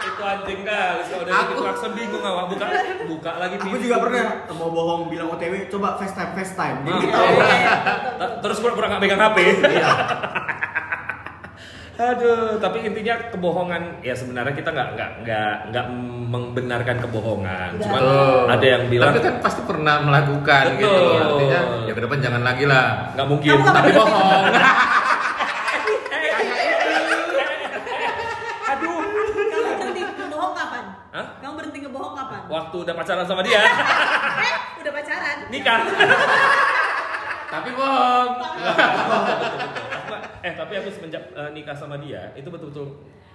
Itu 0.01 0.21
anjing 0.23 0.59
kali. 0.65 1.01
Kalau 1.05 1.21
udah 1.21 1.35
Aku- 1.37 1.61
klakson 1.61 1.91
bingung 1.93 2.23
awak 2.23 2.45
buka 2.49 2.65
buka 3.05 3.31
lagi. 3.37 3.55
Aku 3.55 3.77
juga 3.77 3.97
pernah 4.01 4.25
mau 4.51 4.69
bohong 4.69 5.01
bilang 5.05 5.29
OTW, 5.29 5.69
coba 5.69 6.01
FaceTime 6.01 6.33
FaceTime. 6.33 6.77
Ah, 6.83 6.97
iya. 6.97 7.13
Iya. 7.45 7.73
Ta- 8.17 8.33
Terus 8.41 8.57
pura-pura 8.57 8.89
nggak 8.89 9.01
megang 9.05 9.21
HP. 9.21 9.37
Aduh, 12.01 12.57
tapi 12.57 12.81
intinya 12.81 13.29
kebohongan 13.29 14.01
ya 14.01 14.17
sebenarnya 14.17 14.57
kita 14.57 14.69
nggak 14.69 14.89
nggak 14.91 15.11
nggak 15.21 15.53
nggak 15.69 15.85
membenarkan 16.27 16.97
kebohongan. 16.99 17.69
Cuman 17.77 18.01
Betul. 18.01 18.41
ada 18.49 18.65
yang 18.65 18.83
bilang 18.89 19.13
Tapi 19.13 19.21
kan 19.21 19.35
pasti 19.37 19.61
pernah 19.61 20.01
melakukan 20.01 20.63
gitu. 20.75 20.89
Betul. 20.89 21.21
Artinya 21.21 21.59
ya 21.85 21.93
ke 21.93 22.01
depan 22.01 22.17
jangan 22.19 22.41
lagi 22.41 22.65
lah. 22.65 23.13
nggak 23.13 23.27
mungkin. 23.29 23.53
Kamu 23.53 23.69
Tapi 23.69 23.89
bohong. 23.93 24.43
Aduh. 28.71 28.97
Kamu 29.51 29.77
berhenti 29.77 30.01
ngebohong 30.01 30.53
kapan? 30.55 30.83
Hah? 31.11 31.25
Kamu 31.37 31.53
berhenti 31.53 31.79
ngebohong 31.81 32.13
kapan? 32.15 32.39
Waktu 32.47 32.75
udah 32.81 32.93
pacaran 32.95 33.25
sama 33.25 33.41
dia, 33.43 33.61
Eh, 34.41 34.53
udah 34.81 34.91
pacaran. 34.91 35.37
nikah. 35.49 35.79
Tapi 37.47 37.69
bohong. 37.71 38.29
eh 40.41 40.53
tapi 40.53 40.73
aku 40.75 40.89
semenjak 40.89 41.23
eh, 41.31 41.49
nikah 41.51 41.73
sama 41.73 41.97
dia 41.97 42.33
itu 42.33 42.47
betul-betul 42.47 42.87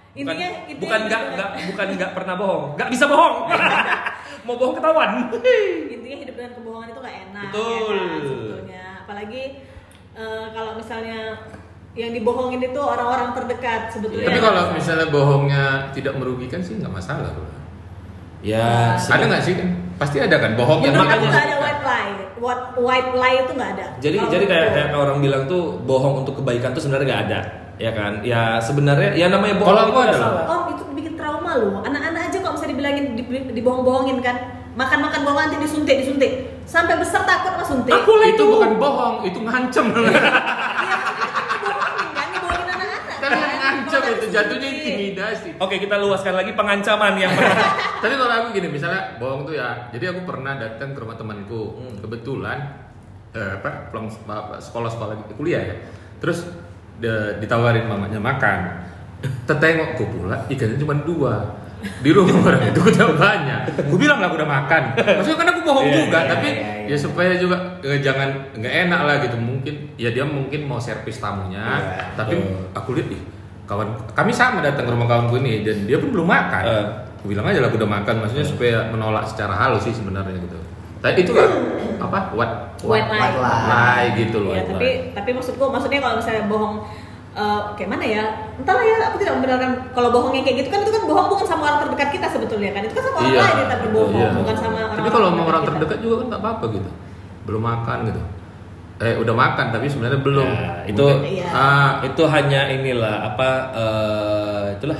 bukan 0.09 0.33
Intinya- 0.33 0.53
intinya 0.65 0.81
bukan 0.81 0.99
nggak 1.03 1.21
nggak 1.31 1.49
bukan 1.67 1.87
nggak 1.93 2.11
pernah 2.11 2.35
bohong 2.35 2.63
nggak 2.73 2.89
bisa 2.89 3.05
bohong 3.05 3.35
mau 4.45 4.55
bohong 4.55 4.75
ketahuan 4.75 5.09
Intinya 5.93 6.17
hidup 6.17 6.35
dengan 6.35 6.51
kebohongan 6.53 6.87
itu 6.89 6.99
gak 7.01 7.15
enak. 7.21 7.43
Betul. 7.45 7.91
Ya 7.91 8.07
kan, 8.07 8.21
sebetulnya. 8.23 8.85
Apalagi 9.03 9.43
eh, 10.13 10.45
kalau 10.49 10.71
misalnya 10.73 11.19
yang 11.93 12.11
dibohongin 12.13 12.61
itu 12.63 12.77
orang-orang 12.79 13.33
terdekat 13.33 13.81
sebetulnya. 13.89 14.23
Tapi 14.23 14.39
kalau 14.39 14.63
misalnya 14.71 15.07
bohongnya 15.09 15.63
tidak 15.91 16.13
merugikan 16.15 16.61
sih 16.61 16.77
nggak 16.77 16.93
masalah. 16.93 17.33
ya 18.39 18.93
Ada 18.95 19.23
nggak 19.25 19.43
sih 19.43 19.53
kan? 19.57 19.67
Pasti 19.97 20.17
ada 20.17 20.37
kan 20.37 20.53
bohong 20.53 20.79
yang 20.79 20.93
Menurut 20.93 21.09
aku 21.09 21.17
makanya- 21.17 21.33
nggak 21.33 21.43
ada 21.43 21.57
white 21.59 21.83
lie. 21.83 21.96
What 22.37 22.77
white 22.77 23.11
lie 23.13 23.37
itu 23.41 23.51
nggak 23.51 23.71
ada. 23.73 23.85
jadi 23.97 24.15
Kalau 24.15 24.29
jadi 24.29 24.45
kayak 24.45 24.67
kayak 24.71 24.89
orang 24.93 25.17
bilang 25.17 25.43
tuh 25.45 25.81
bohong 25.81 26.21
untuk 26.21 26.37
kebaikan 26.37 26.69
tuh 26.69 26.79
sebenarnya 26.79 27.07
nggak 27.07 27.23
ada 27.25 27.39
ya 27.77 27.91
kan 27.91 28.21
ya 28.21 28.57
sebenarnya 28.57 29.13
ya 29.13 29.27
namanya 29.27 29.55
bohong 29.55 29.67
Kalau 29.67 29.81
itu 29.81 29.87
aku 29.87 29.99
nggak 29.99 30.11
adalah-. 30.11 30.45
Om 30.47 30.63
itu 30.67 30.83
bikin 30.93 31.13
trauma 31.13 31.51
loh. 31.55 31.81
Anak-anak 31.81 32.21
aja 32.27 32.37
kok 32.39 32.53
bisa 32.53 32.65
dibilangin 32.65 33.05
di- 33.13 33.25
dibohong-bohongin 33.53 34.17
kan. 34.19 34.35
Makan-makan 34.73 35.21
bohong 35.23 35.39
nanti 35.39 35.57
disuntik 35.57 35.97
disuntik. 35.97 36.31
Sampai 36.63 36.97
besar 36.97 37.21
takut 37.23 37.53
sama 37.53 37.63
suntik. 37.63 37.89
Aku 37.91 38.11
itu 38.23 38.43
bukan 38.43 38.75
bohong, 38.75 39.15
itu 39.23 39.39
ngancem. 39.39 39.85
Iya, 39.97 40.13
dibohongin 41.55 42.09
kan, 42.11 42.27
dibohongin 42.31 42.67
anak-anak. 42.67 43.01
Tapi 43.17 43.39
kan. 43.57 43.73
Kalau 44.07 44.17
itu 44.17 44.27
jatuhnya 44.31 44.69
disuntik. 44.69 44.87
intimidasi. 44.87 45.49
Oke 45.59 45.75
kita 45.77 45.95
luaskan 45.99 46.33
lagi 46.33 46.51
pengancaman 46.55 47.13
yang 47.15 47.31
pernah 47.31 47.71
Tapi 48.03 48.13
kalau 48.15 48.33
aku 48.33 48.47
gini, 48.53 48.67
misalnya 48.71 49.01
bohong 49.17 49.43
tuh 49.43 49.53
ya. 49.53 49.91
Jadi 49.91 50.05
aku 50.07 50.21
pernah 50.23 50.55
datang 50.55 50.95
ke 50.95 50.99
rumah 50.99 51.13
temanku. 51.13 51.75
Hmm. 51.75 51.95
Kebetulan 51.99 52.57
eh, 53.31 53.51
apa 53.59 53.91
pulang 53.91 54.07
sekolah 54.57 54.87
sekolah 54.87 55.13
kuliah 55.35 55.61
ya. 55.61 55.75
Terus 56.17 56.47
de- 56.97 57.37
ditawarin 57.37 57.85
mamanya 57.85 58.17
makan. 58.17 58.59
Tetengok 59.49 59.97
gue 59.97 60.07
pula 60.07 60.37
ikannya 60.47 60.77
cuma 60.77 60.95
dua. 60.97 61.33
Di 61.77 62.09
rumah 62.09 62.41
orang 62.41 62.73
itu 62.73 62.81
udah 62.81 63.13
banyak. 63.13 63.59
Gue 63.85 63.99
bilang 64.01 64.17
lah 64.17 64.33
aku 64.33 64.41
udah 64.41 64.49
makan. 64.49 64.81
Maksudnya 64.97 65.37
kan 65.37 65.47
aku 65.53 65.61
bohong 65.61 65.85
Iya, 65.85 65.93
juga, 65.93 66.19
iya, 66.25 66.29
tapi 66.33 66.47
iya, 66.49 66.73
iya. 66.89 66.89
ya 66.89 66.97
supaya 66.97 67.31
juga 67.37 67.57
eh, 67.85 68.01
jangan 68.01 68.29
nggak 68.57 68.73
enak 68.89 69.01
lah 69.05 69.15
gitu. 69.21 69.37
Mungkin 69.37 69.93
ya 69.93 70.09
dia 70.09 70.25
mungkin 70.25 70.65
mau 70.65 70.81
servis 70.81 71.21
tamunya, 71.21 71.61
Iya, 71.61 72.17
tapi 72.17 72.33
aku 72.73 72.97
lihat 72.97 73.13
ih 73.13 73.21
kawan 73.67 73.87
kami 74.15 74.31
sama 74.31 74.63
datang 74.63 74.87
ke 74.87 74.91
rumah 74.95 75.05
kawanku 75.05 75.35
ini 75.43 75.61
dan 75.61 75.83
dia 75.83 75.99
pun 75.99 76.09
belum 76.09 76.25
makan. 76.25 76.63
Eh. 76.63 76.85
Aku 77.19 77.25
bilang 77.27 77.43
aja 77.49 77.59
lah 77.59 77.67
aku 77.67 77.77
udah 77.81 77.89
makan, 77.89 78.23
maksudnya 78.23 78.45
supaya 78.47 78.77
menolak 78.87 79.27
secara 79.27 79.51
halus 79.51 79.83
sih 79.83 79.91
sebenarnya 79.91 80.37
gitu. 80.39 80.55
Tapi 81.03 81.21
itu 81.21 81.31
lah 81.35 81.49
apa 81.99 82.31
what 82.33 82.51
White 82.81 83.09
lie. 83.09 83.19
White 83.19 83.37
lie. 83.41 83.65
lie 83.67 84.05
gitu 84.21 84.37
loh. 84.39 84.53
Iya, 84.53 84.63
white 84.63 84.69
tapi 84.71 84.87
lie. 84.87 84.97
tapi 85.17 85.29
maksudku 85.33 85.63
maksudnya 85.67 85.99
kalau 85.99 86.15
misalnya 86.21 86.43
bohong 86.45 86.75
eh, 87.37 87.61
kayak 87.75 87.89
mana 87.89 88.05
ya? 88.05 88.23
Entahlah 88.57 88.85
ya, 88.85 88.95
aku 89.09 89.17
tidak 89.21 89.33
membenarkan 89.41 89.71
kalau 89.91 90.09
bohongnya 90.13 90.41
kayak 90.45 90.57
gitu 90.63 90.69
kan 90.71 90.79
itu 90.85 90.91
kan 90.93 91.03
bohong 91.05 91.27
bukan 91.27 91.45
sama 91.45 91.61
orang 91.67 91.79
terdekat 91.85 92.09
kita 92.15 92.27
sebetulnya 92.31 92.69
kan. 92.71 92.81
Itu 92.85 92.93
kan 92.95 93.03
sama 93.03 93.17
orang 93.19 93.33
Iya. 93.33 93.41
lain 93.41 93.57
kita 93.65 93.75
berbohong, 93.83 94.13
Iya. 94.15 94.29
bukan 94.37 94.55
sama 94.57 94.77
orang 94.77 94.97
Tapi 94.97 95.09
kalau 95.09 95.27
mau 95.33 95.45
orang 95.49 95.63
terdekat 95.65 95.97
juga 95.99 96.15
kan 96.21 96.25
nggak 96.31 96.41
apa-apa 96.45 96.65
gitu. 96.71 96.89
Belum 97.49 97.61
makan 97.65 97.97
gitu. 98.07 98.21
Eh 98.97 99.13
udah 99.13 99.29
makan 99.31 99.69
tapi 99.69 99.85
sebenarnya 99.85 100.19
belum. 100.19 100.49
Ya, 100.49 100.73
itu 100.87 101.05
Iya. 101.23 101.47
Ah, 101.47 101.89
itu 102.01 102.23
hanya 102.25 102.65
inilah 102.67 103.15
apa 103.27 103.49
eh, 103.71 104.63
itulah 104.73 104.97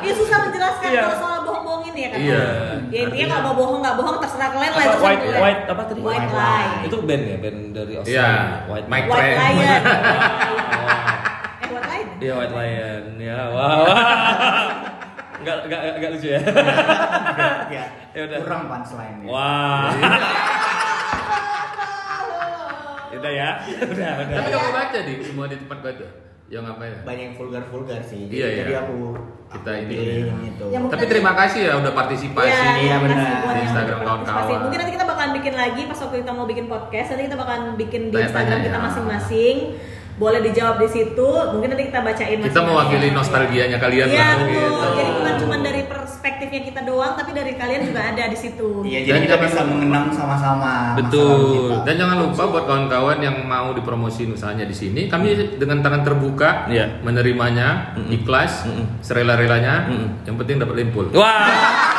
Iya 0.00 0.12
susah 0.18 0.38
menjelaskan 0.42 0.88
Iya. 0.88 1.02
kalau 1.04 1.16
soal 1.18 1.38
bohong-bohong 1.42 1.84
ini 1.86 2.00
ya 2.00 2.08
kan. 2.08 2.18
Iya. 2.18 2.42
Ya 2.88 3.00
intinya 3.04 3.26
kalau 3.30 3.44
mau 3.44 3.54
bohong 3.54 3.78
nggak 3.80 3.94
bohong 3.94 4.16
terserah 4.18 4.48
kalian 4.50 4.72
lah 4.72 4.80
itu 4.82 4.98
white 4.98 5.20
kalian. 5.20 5.38
white 5.38 5.62
apa 5.66 5.82
tadi 5.84 6.00
White 6.00 6.30
lie. 6.30 6.70
itu 6.82 6.96
band 7.00 7.22
ya 7.22 7.36
band 7.38 7.58
dari 7.70 7.92
Iya, 7.92 8.00
Australia 8.00 8.28
white 8.66 8.88
Mike 8.88 9.06
White 9.06 9.28
lion. 9.30 9.60
Wah. 9.60 9.80
eh 11.62 11.68
white 11.68 11.86
lion. 11.86 12.08
Iya 12.18 12.32
White 12.34 12.54
Lion, 12.54 13.04
ya 13.18 13.38
wow. 13.46 13.80
Enggak 15.36 15.56
enggak 15.64 15.80
enggak 15.94 16.10
lucu 16.10 16.28
ya. 16.30 16.40
ya, 17.70 17.84
Ya 18.10 18.20
udah. 18.26 18.38
kurang 18.40 18.62
punchline-nya. 18.66 19.24
Wah. 19.26 19.88
Udah 23.12 23.32
ya, 23.32 23.50
udah 23.82 24.10
udah. 24.20 24.36
Tapi 24.36 24.48
kamu 24.50 24.68
baca 24.70 24.98
di 25.00 25.12
semua 25.20 25.44
di 25.46 25.56
tempat 25.56 25.78
baca. 25.80 26.06
Yang 26.50 26.64
apa 26.66 26.82
ya? 26.82 26.96
Banyak 27.06 27.24
yang 27.24 27.36
vulgar-vulgar 27.38 28.00
sih. 28.02 28.26
Iya, 28.26 28.46
iya. 28.48 28.58
Jadi 28.60 28.72
aku 28.76 29.14
Kita 29.50 29.70
ini. 29.76 29.86
pilih 29.88 30.14
yang 30.26 30.42
itu. 30.42 30.64
Ya, 30.66 30.78
Tapi 30.82 31.04
terima 31.06 31.32
kasih 31.34 31.60
ya 31.62 31.72
udah 31.78 31.92
partisipasi. 31.92 32.50
Iya, 32.50 32.70
Iya, 32.76 32.96
benar. 32.98 33.34
Di 33.54 33.60
Instagram 33.64 33.98
kawan-kawan. 34.02 34.58
Mungkin 34.66 34.78
nanti 34.78 34.92
kita 34.94 35.06
bakalan 35.06 35.32
bikin 35.38 35.54
lagi 35.54 35.82
pas 35.86 35.98
waktu 36.00 36.16
kita 36.20 36.32
mau 36.34 36.46
bikin 36.46 36.66
podcast. 36.66 37.08
Nanti 37.14 37.22
kita 37.26 37.38
bakalan 37.38 37.62
bikin 37.74 38.02
di 38.10 38.16
Instagram 38.18 38.58
kita 38.60 38.78
ya. 38.78 38.82
masing-masing. 38.82 39.56
Boleh 40.20 40.44
dijawab 40.44 40.76
di 40.76 40.88
situ. 40.90 41.24
Mungkin 41.48 41.68
nanti 41.72 41.88
kita 41.88 42.00
bacain. 42.00 42.36
Kita 42.38 42.60
mewakili 42.60 43.08
masing-masing. 43.08 43.16
nostalgianya 43.16 43.78
kalian 43.80 44.06
Iya 44.06 44.20
lah. 44.20 44.28
betul. 44.36 44.52
gitu. 44.52 44.86
Jadi 44.92 45.10
bukan 45.10 45.34
cuma 45.40 45.56
dari 45.58 45.82
perspektifnya 45.82 46.60
kita 46.62 46.80
doang, 46.82 47.12
tapi 47.16 47.30
dari 47.32 47.52
kalian 47.54 47.80
juga 47.82 48.00
ada 48.04 48.24
di 48.26 48.36
situ. 48.36 48.68
Iya, 48.82 48.98
Dan 48.98 49.06
jadi 49.06 49.18
kita 49.18 49.32
jangan- 49.32 49.46
bisa 49.48 49.60
mengenang 49.64 50.06
sama-sama 50.12 50.72
Betul. 50.94 51.40
kita. 51.50 51.76
Dan 51.82 51.94
jangan 51.96 52.16
lupa 52.20 52.42
buat 52.46 52.64
kawan-kawan 52.66 53.18
yang 53.18 53.36
mau 53.42 53.72
dipromosiin 53.72 54.30
usahanya 54.30 54.62
di 54.62 54.76
sini, 54.76 55.08
kami 55.08 55.26
dengan 55.56 55.80
tangan 55.80 56.04
terbuka 56.04 56.68
Iya. 56.68 57.00
menerimanya, 57.00 57.96
ikhlas, 58.06 58.68
Mm-mm. 58.68 59.00
serela-relanya. 59.00 59.88
Mm-mm. 59.88 60.08
Yang 60.22 60.36
penting 60.36 60.56
dapat 60.58 60.76
limpul. 60.78 61.04
Wah. 61.10 61.96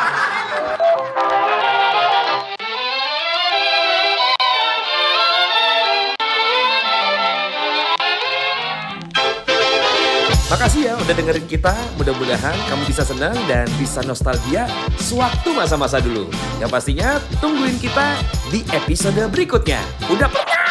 Makasih 10.52 10.84
ya 10.84 10.92
udah 11.00 11.14
dengerin 11.16 11.48
kita. 11.48 11.72
Mudah-mudahan 11.96 12.52
kamu 12.68 12.84
bisa 12.84 13.08
senang 13.08 13.32
dan 13.48 13.64
bisa 13.80 14.04
nostalgia 14.04 14.68
sewaktu 15.00 15.48
masa-masa 15.56 15.96
dulu. 15.96 16.28
Yang 16.60 16.68
pastinya 16.68 17.16
tungguin 17.40 17.80
kita 17.80 18.20
di 18.52 18.60
episode 18.68 19.16
berikutnya. 19.32 19.80
Udah 20.12 20.28
pernah? 20.28 20.61